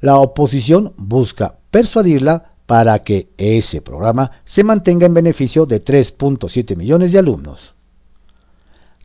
La 0.00 0.16
oposición 0.16 0.94
busca 0.96 1.56
persuadirla 1.70 2.53
para 2.66 3.00
que 3.00 3.28
ese 3.36 3.80
programa 3.80 4.30
se 4.44 4.64
mantenga 4.64 5.06
en 5.06 5.14
beneficio 5.14 5.66
de 5.66 5.84
3.7 5.84 6.76
millones 6.76 7.12
de 7.12 7.18
alumnos. 7.18 7.74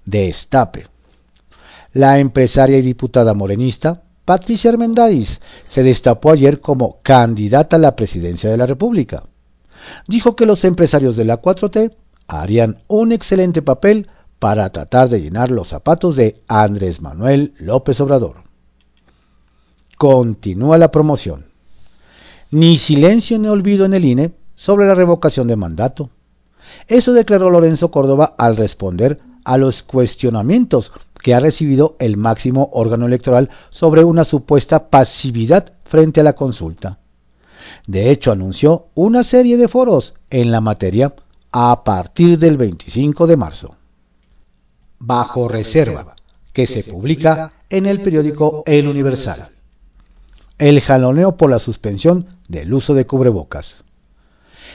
Destape. 0.06 0.88
La 1.94 2.20
empresaria 2.20 2.78
y 2.78 2.82
diputada 2.82 3.34
morenista 3.34 4.04
Patricia 4.30 4.70
Armendáriz 4.70 5.42
se 5.70 5.82
destapó 5.82 6.30
ayer 6.30 6.62
como 6.62 7.00
candidata 7.02 7.78
a 7.78 7.80
la 7.80 7.96
presidencia 7.96 8.48
de 8.52 8.58
la 8.58 8.68
República. 8.68 9.24
Dijo 10.08 10.36
que 10.36 10.46
los 10.46 10.64
empresarios 10.66 11.16
de 11.16 11.26
la 11.26 11.42
4T 11.42 11.96
harían 12.28 12.84
un 12.88 13.12
excelente 13.12 13.64
papel 13.64 14.08
para 14.38 14.70
tratar 14.70 15.10
de 15.10 15.20
llenar 15.20 15.50
los 15.50 15.70
zapatos 15.70 16.16
de 16.16 16.44
Andrés 16.48 17.02
Manuel 17.02 17.56
López 17.58 18.00
Obrador. 18.02 18.44
Continúa 19.98 20.78
la 20.78 20.92
promoción. 20.92 21.49
Ni 22.52 22.78
silencio 22.78 23.38
ni 23.38 23.48
olvido 23.48 23.86
en 23.86 23.94
el 23.94 24.06
INE 24.06 24.32
sobre 24.56 24.88
la 24.88 24.96
revocación 24.96 25.48
de 25.48 25.56
mandato. 25.56 26.10
Eso 26.88 27.14
declaró 27.14 27.50
Lorenzo 27.50 27.92
Córdoba 27.92 28.34
al 28.38 28.58
responder 28.58 29.20
a 29.44 29.58
los 29.58 29.84
cuestionamientos 29.84 30.92
que 31.22 31.34
ha 31.34 31.40
recibido 31.40 31.96
el 32.00 32.18
máximo 32.18 32.70
órgano 32.74 33.06
electoral 33.06 33.50
sobre 33.70 34.04
una 34.04 34.24
supuesta 34.24 34.90
pasividad 34.90 35.74
frente 35.86 36.22
a 36.22 36.24
la 36.24 36.34
consulta. 36.34 37.00
De 37.88 38.10
hecho, 38.10 38.32
anunció 38.32 38.88
una 38.96 39.24
serie 39.24 39.58
de 39.58 39.68
foros 39.68 40.14
en 40.30 40.52
la 40.52 40.62
materia 40.62 41.14
a 41.52 41.84
partir 41.84 42.40
del 42.40 42.58
25 42.58 43.28
de 43.28 43.38
marzo. 43.38 43.76
Bajo 45.00 45.48
reserva, 45.48 46.16
que 46.52 46.68
se 46.68 46.84
publica 46.84 47.54
en 47.70 47.86
el 47.86 48.02
periódico 48.02 48.64
El 48.66 48.88
Universal. 48.88 49.50
El 50.60 50.82
jaloneo 50.82 51.38
por 51.38 51.50
la 51.50 51.60
suspensión 51.60 52.26
del 52.50 52.74
uso 52.74 52.94
de 52.94 53.06
cubrebocas. 53.08 53.78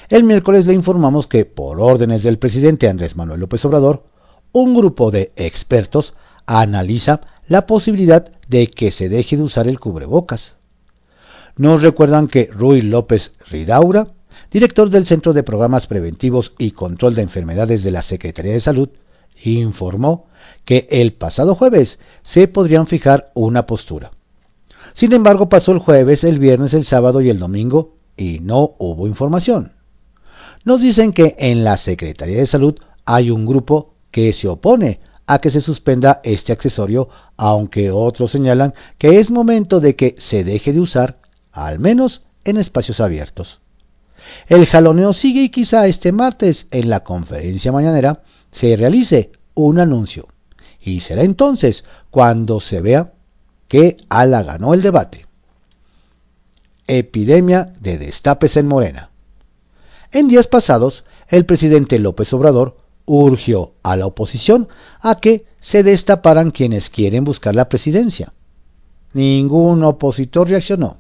El 0.09 0.25
miércoles 0.25 0.65
le 0.65 0.73
informamos 0.73 1.27
que, 1.27 1.45
por 1.45 1.79
órdenes 1.79 2.23
del 2.23 2.39
presidente 2.39 2.89
Andrés 2.89 3.17
Manuel 3.17 3.41
López 3.41 3.63
Obrador, 3.67 4.05
un 4.53 4.75
grupo 4.75 5.11
de 5.11 5.33
expertos 5.37 6.15
analiza 6.47 7.21
la 7.49 7.67
posibilidad 7.67 8.31
de 8.49 8.69
que 8.69 8.91
se 8.93 9.11
deje 9.11 9.37
de 9.37 9.43
usar 9.43 9.69
el 9.69 9.79
cubrebocas. 9.79 10.57
Nos 11.59 11.83
recuerdan 11.83 12.29
que 12.29 12.49
Rui 12.51 12.81
López 12.81 13.33
Ridaura, 13.51 14.09
director 14.51 14.89
del 14.89 15.05
Centro 15.05 15.35
de 15.35 15.43
Programas 15.43 15.87
Preventivos 15.87 16.55
y 16.57 16.71
Control 16.71 17.15
de 17.15 17.23
Enfermedades 17.23 17.85
de 17.85 17.91
la 17.91 18.01
Secretaría 18.01 18.53
de 18.53 18.61
Salud, 18.61 18.89
informó 19.43 20.29
que 20.65 20.89
el 20.91 21.13
pasado 21.13 21.55
jueves 21.55 21.99
se 22.23 22.49
podrían 22.49 22.87
fijar 22.87 23.31
una 23.35 23.67
postura. 23.67 24.13
Sin 24.95 25.13
embargo, 25.13 25.49
pasó 25.49 25.73
el 25.73 25.81
jueves, 25.81 26.23
el 26.23 26.39
viernes, 26.39 26.73
el 26.73 26.85
sábado 26.85 27.21
y 27.21 27.29
el 27.29 27.41
domingo 27.41 27.97
y 28.17 28.39
no 28.39 28.77
hubo 28.79 29.09
información. 29.09 29.73
Nos 30.65 30.81
dicen 30.81 31.13
que 31.13 31.35
en 31.39 31.65
la 31.65 31.77
Secretaría 31.77 32.39
de 32.39 32.47
Salud 32.47 32.79
hay 33.05 33.31
un 33.31 33.45
grupo 33.45 33.95
que 34.13 34.33
se 34.33 34.47
opone 34.47 35.01
a 35.27 35.41
que 35.41 35.51
se 35.51 35.61
suspenda 35.61 36.21
este 36.23 36.53
accesorio, 36.53 37.09
aunque 37.37 37.91
otros 37.91 38.31
señalan 38.31 38.73
que 38.97 39.19
es 39.19 39.33
momento 39.33 39.81
de 39.81 39.97
que 39.97 40.15
se 40.19 40.45
deje 40.45 40.73
de 40.73 40.81
usar, 40.81 41.19
al 41.51 41.81
menos 41.81 42.25
en 42.45 42.57
espacios 42.57 43.01
abiertos. 43.01 43.61
El 44.47 44.65
jaloneo 44.67 45.13
sigue 45.13 45.43
y 45.43 45.49
quizá 45.49 45.89
este 45.89 46.13
martes 46.13 46.69
en 46.71 46.89
la 46.89 47.01
conferencia 47.01 47.73
mañanera 47.73 48.23
se 48.53 48.77
realice 48.77 49.33
un 49.55 49.81
anuncio. 49.81 50.29
Y 50.81 51.01
será 51.01 51.23
entonces 51.23 51.85
cuando 52.11 52.61
se 52.61 52.81
vea 52.81 53.14
que 53.69 53.97
Ala 54.09 54.43
ganó 54.43 54.75
el 54.75 54.83
debate. 54.83 55.27
epidemia 56.87 57.73
de 57.81 57.97
destapes 57.97 58.57
en 58.57 58.67
Morena. 58.67 59.11
En 60.13 60.29
días 60.29 60.47
pasados, 60.47 61.05
el 61.29 61.47
presidente 61.47 61.99
López 61.99 62.33
Obrador 62.35 62.77
urgió 63.07 63.73
a 63.83 63.97
la 63.97 64.07
oposición 64.07 64.69
a 65.01 65.17
que 65.17 65.47
se 65.61 65.83
destaparan 65.83 66.51
quienes 66.51 66.91
quieren 66.91 67.25
buscar 67.25 67.55
la 67.55 67.69
presidencia. 67.69 68.33
Ningún 69.15 69.83
opositor 69.83 70.49
reaccionó, 70.49 70.99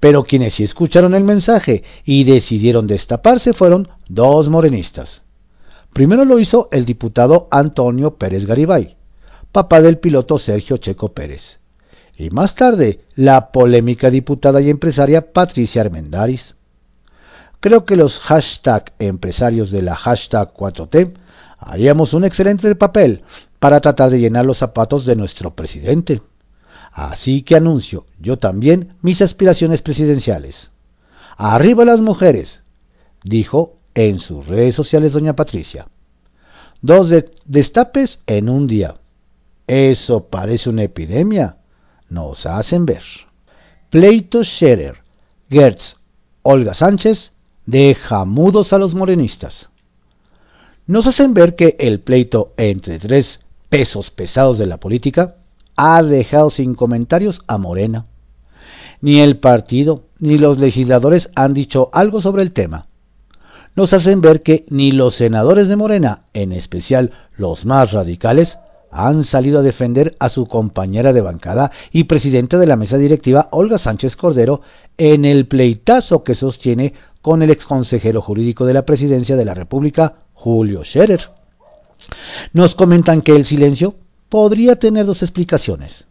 pero 0.00 0.24
quienes 0.24 0.54
sí 0.54 0.64
escucharon 0.64 1.14
el 1.14 1.24
mensaje 1.24 1.84
y 2.04 2.24
decidieron 2.24 2.86
destaparse 2.86 3.52
fueron 3.52 3.88
dos 4.08 4.48
morenistas. 4.48 5.22
Primero 5.92 6.24
lo 6.24 6.38
hizo 6.38 6.68
el 6.72 6.84
diputado 6.84 7.48
Antonio 7.50 8.16
Pérez 8.16 8.46
Garibay, 8.46 8.96
papá 9.52 9.80
del 9.80 9.98
piloto 9.98 10.38
Sergio 10.38 10.76
Checo 10.76 11.12
Pérez, 11.12 11.58
y 12.16 12.30
más 12.30 12.54
tarde 12.54 13.00
la 13.14 13.50
polémica 13.50 14.10
diputada 14.10 14.60
y 14.60 14.70
empresaria 14.70 15.32
Patricia 15.32 15.82
Armendáriz. 15.82 16.54
Creo 17.60 17.84
que 17.84 17.96
los 17.96 18.18
hashtag 18.20 18.92
empresarios 18.98 19.70
de 19.70 19.82
la 19.82 19.94
hashtag 19.94 20.52
4T 20.52 21.14
haríamos 21.58 22.12
un 22.12 22.24
excelente 22.24 22.74
papel 22.74 23.22
para 23.58 23.80
tratar 23.80 24.10
de 24.10 24.20
llenar 24.20 24.44
los 24.44 24.58
zapatos 24.58 25.06
de 25.06 25.16
nuestro 25.16 25.54
presidente. 25.54 26.22
Así 26.92 27.42
que 27.42 27.56
anuncio 27.56 28.06
yo 28.20 28.38
también 28.38 28.94
mis 29.02 29.22
aspiraciones 29.22 29.82
presidenciales. 29.82 30.70
Arriba 31.36 31.84
las 31.84 32.00
mujeres, 32.00 32.62
dijo 33.24 33.78
en 33.94 34.20
sus 34.20 34.46
redes 34.46 34.74
sociales 34.74 35.12
doña 35.12 35.34
Patricia. 35.34 35.88
Dos 36.82 37.08
destapes 37.46 38.20
en 38.26 38.48
un 38.48 38.66
día. 38.66 38.96
Eso 39.66 40.26
parece 40.26 40.68
una 40.68 40.82
epidemia. 40.82 41.56
Nos 42.14 42.46
hacen 42.46 42.86
ver. 42.86 43.02
Pleito 43.90 44.44
Scherer, 44.44 44.98
Gertz, 45.50 45.96
Olga 46.42 46.72
Sánchez, 46.72 47.32
deja 47.66 48.24
mudos 48.24 48.72
a 48.72 48.78
los 48.78 48.94
morenistas. 48.94 49.68
Nos 50.86 51.08
hacen 51.08 51.34
ver 51.34 51.56
que 51.56 51.74
el 51.80 51.98
pleito 51.98 52.52
entre 52.56 53.00
tres 53.00 53.40
pesos 53.68 54.12
pesados 54.12 54.58
de 54.58 54.66
la 54.66 54.76
política 54.76 55.38
ha 55.74 56.04
dejado 56.04 56.50
sin 56.50 56.76
comentarios 56.76 57.42
a 57.48 57.58
Morena. 57.58 58.06
Ni 59.00 59.18
el 59.18 59.38
partido 59.38 60.04
ni 60.20 60.38
los 60.38 60.58
legisladores 60.58 61.30
han 61.34 61.52
dicho 61.52 61.90
algo 61.92 62.20
sobre 62.20 62.42
el 62.44 62.52
tema. 62.52 62.86
Nos 63.74 63.92
hacen 63.92 64.20
ver 64.20 64.44
que 64.44 64.66
ni 64.68 64.92
los 64.92 65.16
senadores 65.16 65.66
de 65.66 65.74
Morena, 65.74 66.26
en 66.32 66.52
especial 66.52 67.10
los 67.36 67.66
más 67.66 67.90
radicales, 67.90 68.56
han 68.94 69.24
salido 69.24 69.58
a 69.58 69.62
defender 69.62 70.14
a 70.20 70.28
su 70.28 70.46
compañera 70.46 71.12
de 71.12 71.20
bancada 71.20 71.72
y 71.90 72.04
presidenta 72.04 72.58
de 72.58 72.66
la 72.66 72.76
mesa 72.76 72.96
directiva, 72.96 73.48
Olga 73.50 73.76
Sánchez 73.76 74.14
Cordero, 74.14 74.60
en 74.96 75.24
el 75.24 75.46
pleitazo 75.48 76.22
que 76.22 76.36
sostiene 76.36 76.94
con 77.20 77.42
el 77.42 77.50
exconsejero 77.50 78.22
jurídico 78.22 78.64
de 78.66 78.74
la 78.74 78.86
presidencia 78.86 79.34
de 79.34 79.44
la 79.44 79.52
República, 79.52 80.14
Julio 80.32 80.84
Scherer. 80.84 81.30
Nos 82.52 82.76
comentan 82.76 83.22
que 83.22 83.34
el 83.34 83.44
silencio 83.44 83.96
podría 84.28 84.76
tener 84.76 85.06
dos 85.06 85.22
explicaciones. 85.22 86.06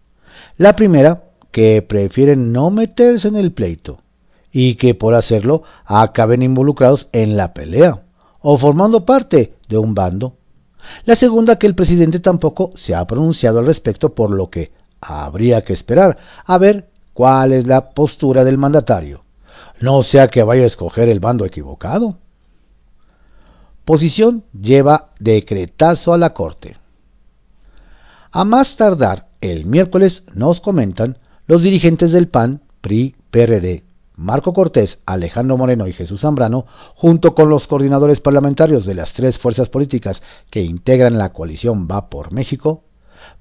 La 0.58 0.76
primera, 0.76 1.24
que 1.52 1.82
prefieren 1.82 2.52
no 2.52 2.70
meterse 2.70 3.30
en 3.30 3.38
el 3.38 3.54
pleito 3.54 4.00
y 4.52 4.76
que 4.76 4.94
por 4.94 5.14
hacerlo 5.14 5.64
acaben 5.86 6.42
involucrados 6.42 7.08
en 7.14 7.38
la 7.38 7.54
pelea 7.54 8.02
o 8.42 8.58
formando 8.58 9.06
parte 9.06 9.54
de 9.70 9.78
un 9.78 9.94
bando 9.94 10.36
la 11.06 11.16
segunda, 11.16 11.58
que 11.58 11.68
el 11.68 11.76
presidente 11.76 12.20
tampoco 12.20 12.72
se 12.76 12.96
ha 12.96 13.06
pronunciado 13.06 13.60
al 13.60 13.66
respecto, 13.66 14.14
por 14.14 14.32
lo 14.32 14.50
que 14.50 14.72
habría 15.02 15.64
que 15.64 15.74
esperar 15.74 16.18
a 16.46 16.58
ver 16.58 16.90
cuál 17.14 17.54
es 17.54 17.68
la 17.68 17.90
postura 17.92 18.44
del 18.44 18.58
mandatario. 18.58 19.24
No 19.80 20.04
sea 20.04 20.30
que 20.30 20.44
vaya 20.44 20.64
a 20.64 20.68
escoger 20.68 21.10
el 21.10 21.20
bando 21.20 21.46
equivocado. 21.46 22.18
Posición 23.86 24.44
lleva 24.60 25.10
decretazo 25.20 26.14
a 26.14 26.18
la 26.18 26.34
Corte. 26.34 26.78
A 28.32 28.46
más 28.46 28.78
tardar, 28.78 29.28
el 29.42 29.66
miércoles 29.66 30.24
nos 30.34 30.62
comentan 30.62 31.20
los 31.48 31.62
dirigentes 31.62 32.12
del 32.14 32.30
PAN, 32.30 32.62
PRI, 32.82 33.16
PRD, 33.30 33.84
Marco 34.16 34.54
Cortés, 34.54 35.00
Alejandro 35.06 35.58
Moreno 35.58 35.88
y 35.88 35.94
Jesús 35.94 36.22
Zambrano, 36.22 36.66
junto 36.96 37.34
con 37.34 37.50
los 37.50 37.68
coordinadores 37.68 38.22
parlamentarios 38.22 38.86
de 38.86 38.94
las 38.94 39.14
tres 39.14 39.40
fuerzas 39.40 39.70
políticas 39.70 40.22
que 40.52 40.62
integran 40.62 41.18
la 41.18 41.34
coalición 41.34 41.88
Va 41.90 42.10
por 42.10 42.32
México, 42.32 42.84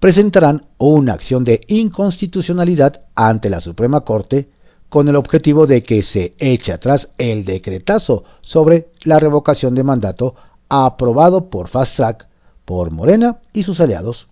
presentarán 0.01 0.67
una 0.79 1.13
acción 1.13 1.45
de 1.45 1.61
inconstitucionalidad 1.69 3.03
ante 3.15 3.51
la 3.51 3.61
Suprema 3.61 4.03
Corte 4.03 4.49
con 4.89 5.09
el 5.09 5.17
objetivo 5.17 5.67
de 5.67 5.83
que 5.83 6.03
se 6.03 6.35
eche 6.39 6.73
atrás 6.73 7.11
el 7.19 7.45
decretazo 7.45 8.25
sobre 8.41 8.89
la 9.03 9.19
revocación 9.19 9.75
de 9.75 9.83
mandato 9.83 10.35
aprobado 10.69 11.51
por 11.51 11.69
Fast 11.69 11.97
Track 11.97 12.27
por 12.65 12.91
Morena 12.91 13.39
y 13.53 13.65
sus 13.65 13.81
aliados. 13.81 14.29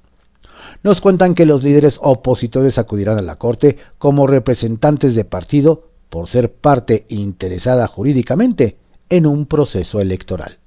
Nos 0.83 1.01
cuentan 1.01 1.35
que 1.35 1.47
los 1.47 1.63
líderes 1.63 1.99
opositores 2.03 2.79
acudirán 2.79 3.19
a 3.19 3.23
la 3.23 3.37
Corte 3.37 3.79
como 3.99 4.27
representantes 4.27 5.15
de 5.15 5.25
partido 5.25 5.90
por 6.11 6.29
ser 6.29 6.53
parte 6.53 7.07
interesada 7.09 7.87
jurídicamente 7.87 8.77
en 9.09 9.27
un 9.27 9.47
proceso 9.47 10.01
electoral. 10.01 10.59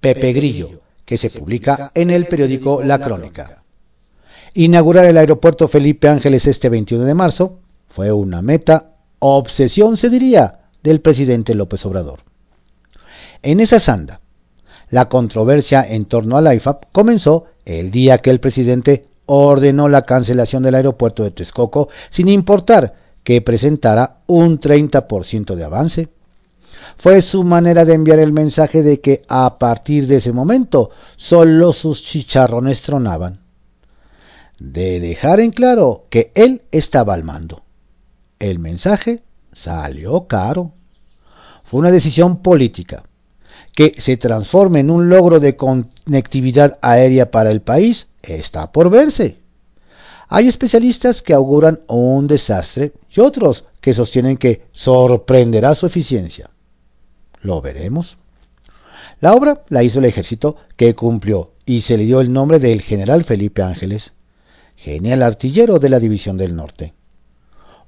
Pepe 0.00 0.32
Grillo, 0.32 0.80
que 1.04 1.16
se 1.16 1.30
publica 1.30 1.90
en 1.94 2.10
el 2.10 2.26
periódico 2.26 2.82
La 2.82 2.98
Crónica. 2.98 3.62
Inaugurar 4.54 5.06
el 5.06 5.16
aeropuerto 5.16 5.68
Felipe 5.68 6.08
Ángeles 6.08 6.46
este 6.46 6.68
21 6.68 7.04
de 7.04 7.14
marzo 7.14 7.60
fue 7.88 8.12
una 8.12 8.42
meta, 8.42 8.92
obsesión 9.18 9.96
se 9.96 10.10
diría, 10.10 10.66
del 10.82 11.00
presidente 11.00 11.54
López 11.54 11.84
Obrador. 11.86 12.20
En 13.42 13.60
esa 13.60 13.80
sanda, 13.80 14.20
la 14.90 15.08
controversia 15.08 15.84
en 15.88 16.06
torno 16.06 16.36
al 16.36 16.52
IFAP 16.54 16.84
comenzó 16.92 17.46
el 17.64 17.90
día 17.90 18.18
que 18.18 18.30
el 18.30 18.40
presidente 18.40 19.06
ordenó 19.26 19.88
la 19.88 20.02
cancelación 20.02 20.62
del 20.62 20.76
aeropuerto 20.76 21.24
de 21.24 21.30
Texcoco 21.30 21.88
sin 22.10 22.28
importar 22.28 22.94
que 23.28 23.42
presentara 23.42 24.20
un 24.26 24.58
30% 24.58 25.54
de 25.54 25.62
avance. 25.62 26.08
Fue 26.96 27.20
su 27.20 27.44
manera 27.44 27.84
de 27.84 27.92
enviar 27.92 28.20
el 28.20 28.32
mensaje 28.32 28.82
de 28.82 29.02
que 29.02 29.20
a 29.28 29.58
partir 29.58 30.06
de 30.06 30.16
ese 30.16 30.32
momento 30.32 30.88
solo 31.18 31.74
sus 31.74 32.02
chicharrones 32.02 32.80
tronaban. 32.80 33.40
De 34.58 34.98
dejar 34.98 35.40
en 35.40 35.50
claro 35.50 36.06
que 36.08 36.32
él 36.34 36.62
estaba 36.72 37.12
al 37.12 37.22
mando. 37.22 37.64
El 38.38 38.60
mensaje 38.60 39.20
salió 39.52 40.26
caro. 40.26 40.72
Fue 41.64 41.80
una 41.80 41.92
decisión 41.92 42.40
política. 42.40 43.02
Que 43.74 43.96
se 43.98 44.16
transforme 44.16 44.80
en 44.80 44.90
un 44.90 45.10
logro 45.10 45.38
de 45.38 45.54
conectividad 45.54 46.78
aérea 46.80 47.30
para 47.30 47.50
el 47.50 47.60
país 47.60 48.08
está 48.22 48.72
por 48.72 48.88
verse. 48.88 49.36
Hay 50.28 50.46
especialistas 50.46 51.22
que 51.22 51.32
auguran 51.32 51.80
un 51.88 52.26
desastre 52.26 52.92
y 53.10 53.20
otros 53.20 53.64
que 53.80 53.94
sostienen 53.94 54.36
que 54.36 54.66
sorprenderá 54.72 55.74
su 55.74 55.86
eficiencia. 55.86 56.50
Lo 57.40 57.62
veremos. 57.62 58.18
La 59.20 59.32
obra 59.32 59.62
la 59.68 59.82
hizo 59.82 60.00
el 60.00 60.04
ejército 60.04 60.56
que 60.76 60.94
cumplió 60.94 61.52
y 61.64 61.80
se 61.80 61.96
le 61.96 62.04
dio 62.04 62.20
el 62.20 62.32
nombre 62.32 62.58
del 62.58 62.82
general 62.82 63.24
Felipe 63.24 63.62
Ángeles, 63.62 64.12
genial 64.76 65.22
artillero 65.22 65.78
de 65.78 65.88
la 65.88 65.98
División 65.98 66.36
del 66.36 66.54
Norte. 66.54 66.92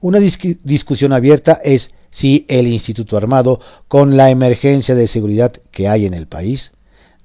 Una 0.01 0.19
discusión 0.19 1.13
abierta 1.13 1.61
es 1.63 1.91
si 2.11 2.47
el 2.49 2.67
Instituto 2.67 3.19
Armado, 3.19 3.61
con 3.87 4.17
la 4.17 4.31
emergencia 4.31 4.95
de 4.95 5.07
seguridad 5.07 5.53
que 5.71 5.89
hay 5.89 6.07
en 6.07 6.15
el 6.15 6.27
país, 6.27 6.73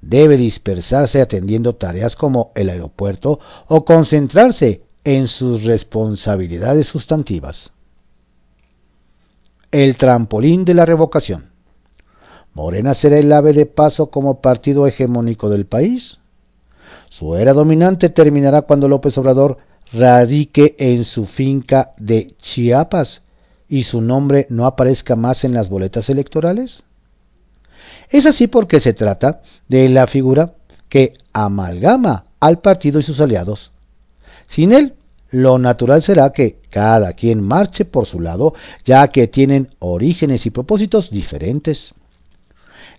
debe 0.01 0.35
dispersarse 0.35 1.21
atendiendo 1.21 1.75
tareas 1.75 2.15
como 2.15 2.51
el 2.53 2.69
aeropuerto 2.69 3.39
o 3.67 3.85
concentrarse 3.85 4.81
en 5.05 5.27
sus 5.27 5.63
responsabilidades 5.63 6.87
sustantivas. 6.87 7.71
El 9.71 9.97
trampolín 9.97 10.65
de 10.65 10.73
la 10.73 10.85
revocación. 10.85 11.51
¿Morena 12.55 12.95
será 12.95 13.19
el 13.19 13.31
ave 13.31 13.53
de 13.53 13.67
paso 13.67 14.09
como 14.09 14.41
partido 14.41 14.87
hegemónico 14.87 15.49
del 15.49 15.67
país? 15.67 16.19
Su 17.09 17.35
era 17.35 17.53
dominante 17.53 18.09
terminará 18.09 18.63
cuando 18.63 18.87
López 18.87 19.17
Obrador 19.19 19.59
radique 19.93 20.75
en 20.79 21.05
su 21.05 21.27
finca 21.27 21.93
de 21.97 22.33
Chiapas 22.39 23.21
y 23.69 23.83
su 23.83 24.01
nombre 24.01 24.47
no 24.49 24.65
aparezca 24.65 25.15
más 25.15 25.43
en 25.43 25.53
las 25.53 25.69
boletas 25.69 26.09
electorales? 26.09 26.83
Es 28.09 28.25
así 28.25 28.47
porque 28.47 28.79
se 28.79 28.93
trata 28.93 29.41
de 29.67 29.87
la 29.87 30.07
figura 30.07 30.55
que 30.89 31.13
amalgama 31.31 32.25
al 32.39 32.59
partido 32.59 32.99
y 32.99 33.03
sus 33.03 33.21
aliados 33.21 33.71
sin 34.47 34.71
él, 34.71 34.93
lo 35.31 35.57
natural 35.57 36.01
será 36.01 36.31
que 36.31 36.59
cada 36.69 37.13
quien 37.13 37.41
marche 37.41 37.83
por 37.83 38.05
su 38.05 38.19
lado, 38.19 38.53
ya 38.85 39.07
que 39.09 39.27
tienen 39.27 39.69
orígenes 39.79 40.45
y 40.45 40.49
propósitos 40.49 41.09
diferentes. 41.09 41.93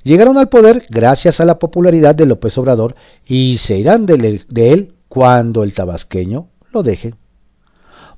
Llegaron 0.02 0.38
al 0.38 0.48
poder 0.48 0.87
gracias 0.90 1.40
a 1.40 1.44
la 1.44 1.59
popularidad 1.59 2.14
de 2.14 2.26
López 2.26 2.56
Obrador 2.59 2.94
y 3.26 3.56
se 3.56 3.78
irán 3.78 4.06
de, 4.06 4.44
él 4.54 4.94
cuando 5.09 5.64
el 5.64 5.74
tabasqueño 5.74 6.48
lo 6.72 6.82
deje. 6.82 7.14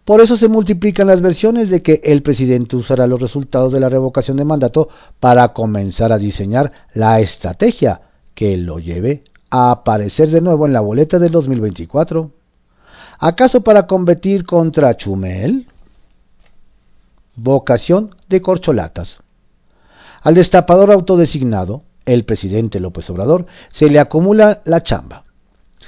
Por 0.04 0.20
eso 0.20 0.36
se 0.36 0.48
multiplican 0.48 1.06
las 1.06 1.20
versiones 1.20 1.70
de 1.70 1.82
que 1.82 2.00
el 2.02 2.22
presidente 2.22 2.76
usará 2.76 3.06
los 3.06 3.20
resultados 3.20 3.72
de 3.72 3.80
la 3.80 3.88
revocación 3.88 4.36
de 4.36 4.44
mandato 4.44 4.88
para 5.20 5.52
comenzar 5.52 6.12
a 6.12 6.18
diseñar 6.18 6.72
la 6.92 7.20
estrategia 7.20 8.00
que 8.34 8.56
lo 8.56 8.78
lleve 8.80 9.24
a 9.50 9.70
aparecer 9.70 10.30
de 10.30 10.40
nuevo 10.40 10.66
en 10.66 10.72
la 10.72 10.80
boleta 10.80 11.18
del 11.18 11.30
2024. 11.30 12.32
¿Acaso 13.20 13.62
para 13.62 13.88
competir 13.88 14.46
contra 14.46 14.96
Chumel? 14.96 15.66
Vocación 17.34 18.14
de 18.28 18.40
corcholatas. 18.40 19.18
Al 20.22 20.34
destapador 20.34 20.92
autodesignado, 20.92 21.82
el 22.06 22.24
presidente 22.24 22.78
López 22.78 23.10
Obrador, 23.10 23.46
se 23.72 23.90
le 23.90 23.98
acumula 23.98 24.62
la 24.64 24.84
chamba. 24.84 25.24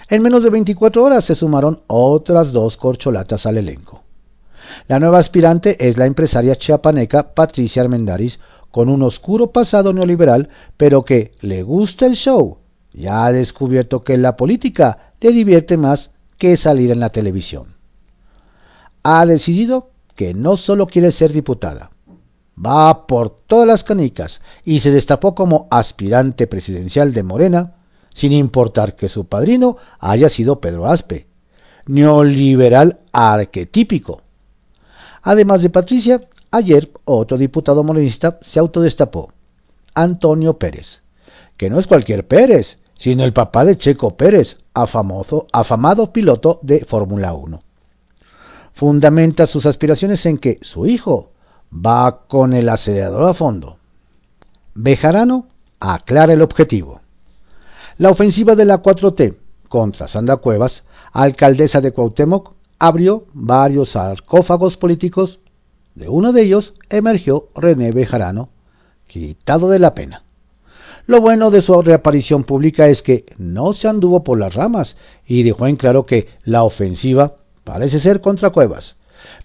En 0.08 0.22
menos 0.22 0.42
de 0.42 0.50
24 0.50 1.04
horas 1.04 1.24
se 1.24 1.36
sumaron 1.36 1.82
otras 1.86 2.50
dos 2.50 2.76
corcholatas 2.76 3.46
al 3.46 3.58
elenco. 3.58 4.02
La 4.88 4.98
nueva 4.98 5.18
aspirante 5.18 5.88
es 5.88 5.96
la 5.96 6.06
empresaria 6.06 6.56
chiapaneca 6.56 7.32
Patricia 7.34 7.82
Armendaris, 7.82 8.40
con 8.72 8.88
un 8.88 9.04
oscuro 9.04 9.52
pasado 9.52 9.92
neoliberal, 9.92 10.48
pero 10.76 11.04
que 11.04 11.30
le 11.42 11.62
gusta 11.62 12.06
el 12.06 12.14
show. 12.14 12.58
Ya 12.92 13.24
ha 13.24 13.30
descubierto 13.30 14.02
que 14.02 14.18
la 14.18 14.36
política 14.36 15.12
le 15.20 15.30
divierte 15.30 15.76
más 15.76 16.10
que 16.40 16.56
salir 16.56 16.90
en 16.90 16.98
la 17.00 17.10
televisión. 17.10 17.76
Ha 19.04 19.26
decidido 19.26 19.90
que 20.16 20.32
no 20.34 20.56
solo 20.56 20.86
quiere 20.86 21.12
ser 21.12 21.32
diputada, 21.32 21.90
va 22.56 23.06
por 23.06 23.28
todas 23.30 23.68
las 23.68 23.84
canicas 23.84 24.40
y 24.64 24.80
se 24.80 24.90
destapó 24.90 25.34
como 25.34 25.68
aspirante 25.70 26.46
presidencial 26.46 27.12
de 27.12 27.22
Morena, 27.22 27.74
sin 28.14 28.32
importar 28.32 28.96
que 28.96 29.10
su 29.10 29.26
padrino 29.26 29.76
haya 29.98 30.30
sido 30.30 30.60
Pedro 30.60 30.86
Aspe, 30.86 31.26
neoliberal 31.86 33.00
arquetípico. 33.12 34.22
Además 35.22 35.60
de 35.60 35.68
Patricia, 35.68 36.22
ayer 36.50 36.90
otro 37.04 37.36
diputado 37.36 37.84
morenista 37.84 38.38
se 38.40 38.58
autodestapó, 38.58 39.32
Antonio 39.94 40.58
Pérez, 40.58 41.02
que 41.58 41.68
no 41.68 41.78
es 41.78 41.86
cualquier 41.86 42.26
Pérez, 42.26 42.78
sino 43.00 43.24
el 43.24 43.32
papá 43.32 43.64
de 43.64 43.78
Checo 43.78 44.14
Pérez, 44.14 44.58
afamado 44.74 46.12
piloto 46.12 46.60
de 46.60 46.84
Fórmula 46.84 47.32
1. 47.32 47.62
Fundamenta 48.74 49.46
sus 49.46 49.64
aspiraciones 49.64 50.26
en 50.26 50.36
que 50.36 50.58
su 50.60 50.86
hijo 50.86 51.30
va 51.72 52.26
con 52.28 52.52
el 52.52 52.68
acelerador 52.68 53.26
a 53.26 53.32
fondo. 53.32 53.78
Bejarano 54.74 55.46
aclara 55.80 56.34
el 56.34 56.42
objetivo. 56.42 57.00
La 57.96 58.10
ofensiva 58.10 58.54
de 58.54 58.66
la 58.66 58.82
4T 58.82 59.34
contra 59.66 60.06
Sandra 60.06 60.36
Cuevas, 60.36 60.84
alcaldesa 61.12 61.80
de 61.80 61.92
Cuauhtémoc, 61.92 62.52
abrió 62.78 63.24
varios 63.32 63.92
sarcófagos 63.92 64.76
políticos. 64.76 65.40
De 65.94 66.10
uno 66.10 66.34
de 66.34 66.42
ellos 66.42 66.74
emergió 66.90 67.48
René 67.54 67.92
Bejarano, 67.92 68.50
quitado 69.06 69.70
de 69.70 69.78
la 69.78 69.94
pena. 69.94 70.22
Lo 71.10 71.20
bueno 71.20 71.50
de 71.50 71.60
su 71.60 71.82
reaparición 71.82 72.44
pública 72.44 72.86
es 72.86 73.02
que 73.02 73.24
no 73.36 73.72
se 73.72 73.88
anduvo 73.88 74.22
por 74.22 74.38
las 74.38 74.54
ramas 74.54 74.96
y 75.26 75.42
dejó 75.42 75.66
en 75.66 75.74
claro 75.74 76.06
que 76.06 76.28
la 76.44 76.62
ofensiva 76.62 77.38
parece 77.64 77.98
ser 77.98 78.20
contra 78.20 78.50
Cuevas, 78.50 78.94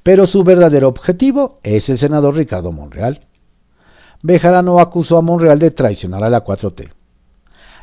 pero 0.03 0.27
su 0.27 0.43
verdadero 0.43 0.87
objetivo 0.87 1.59
es 1.63 1.89
el 1.89 1.97
senador 1.97 2.35
Ricardo 2.35 2.71
Monreal. 2.71 3.21
Bejarano 4.21 4.79
acusó 4.79 5.17
a 5.17 5.23
Monreal 5.23 5.57
de 5.57 5.71
traicionar 5.71 6.23
a 6.23 6.29
la 6.29 6.45
4T. 6.45 6.91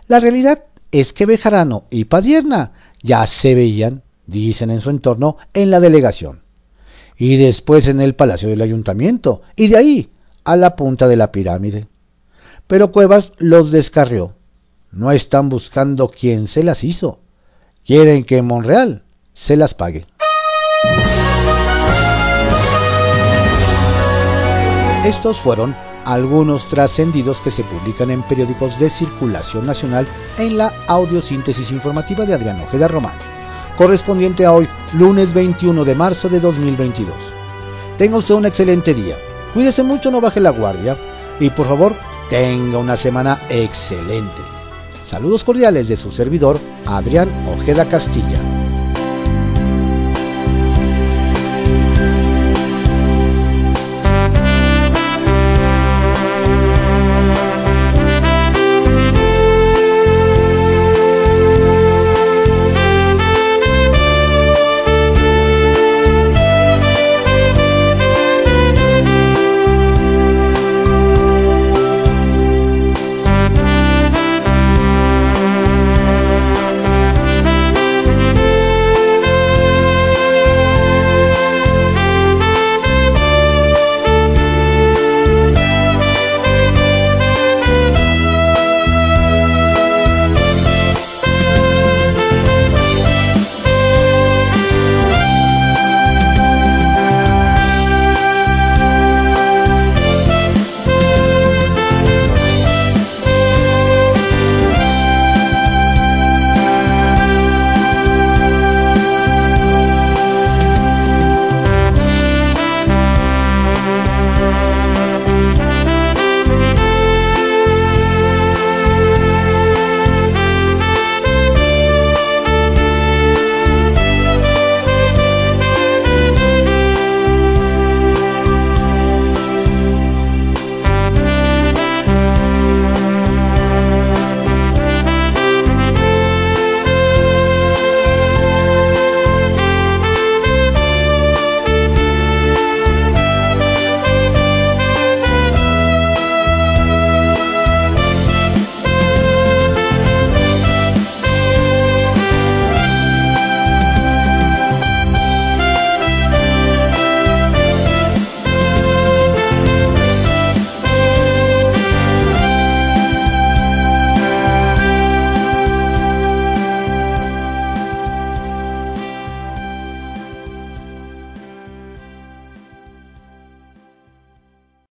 La 0.07 0.21
realidad 0.21 0.63
es 0.93 1.13
que 1.13 1.27
Bejarano 1.27 1.87
y 1.91 2.05
Padierna 2.05 2.75
ya 3.03 3.27
se 3.27 3.57
veían, 3.57 4.05
dicen 4.29 4.71
en 4.71 4.81
su 4.81 4.91
entorno, 4.91 5.39
en 5.55 5.73
la 5.73 5.81
delegación, 5.81 6.43
y 7.19 7.37
después 7.37 7.89
en 7.89 8.01
el 8.01 8.15
Palacio 8.15 8.49
del 8.49 8.63
Ayuntamiento, 8.63 9.43
y 9.57 9.67
de 9.67 9.77
ahí 9.77 10.11
a 10.45 10.55
la 10.55 10.77
punta 10.77 11.09
de 11.09 11.17
la 11.17 11.33
pirámide. 11.33 11.89
Pero 12.73 12.91
Cuevas 12.91 13.35
los 13.37 13.71
descarrió. 13.71 14.33
No 14.93 15.13
están 15.13 15.51
buscando 15.51 16.09
quién 16.09 16.49
se 16.49 16.65
las 16.65 16.85
hizo. 16.85 17.19
Quieren 17.85 18.25
que 18.25 18.41
Monreal 18.41 19.03
se 19.35 19.59
las 19.59 19.75
pague. 19.75 20.07
Estos 25.05 25.39
fueron 25.39 25.77
algunos 26.07 26.67
trascendidos 26.71 27.37
que 27.41 27.51
se 27.51 27.63
publican 27.63 28.11
en 28.11 28.23
periódicos 28.23 28.79
de 28.81 28.89
circulación 28.89 29.67
nacional 29.67 30.07
en 30.39 30.57
la 30.57 30.73
audiosíntesis 30.87 31.71
informativa 31.71 32.25
de 32.25 32.33
Adrián 32.33 32.59
Ojeda 32.63 32.89
Román, 32.89 33.19
correspondiente 33.77 34.47
a 34.47 34.53
hoy, 34.55 34.67
lunes 34.95 35.35
21 35.35 35.85
de 35.85 35.95
marzo 35.95 36.31
de 36.31 36.41
2022. 36.41 37.15
Tenga 37.99 38.17
usted 38.17 38.35
un 38.35 38.47
excelente 38.47 38.95
día, 38.95 39.17
cuídese 39.53 39.83
mucho, 39.83 40.11
no 40.11 40.23
baje 40.23 40.41
la 40.41 40.51
guardia 40.53 40.97
y 41.43 41.51
por 41.51 41.67
favor 41.67 41.95
tenga 42.31 42.79
una 42.79 42.97
semana 42.97 43.39
excelente. 43.51 44.31
Saludos 45.05 45.43
cordiales 45.43 45.89
de 45.89 45.97
su 45.97 46.13
servidor, 46.13 46.59
Adrián 46.87 47.29
Ojeda 47.49 47.85
Castilla. 47.85 48.62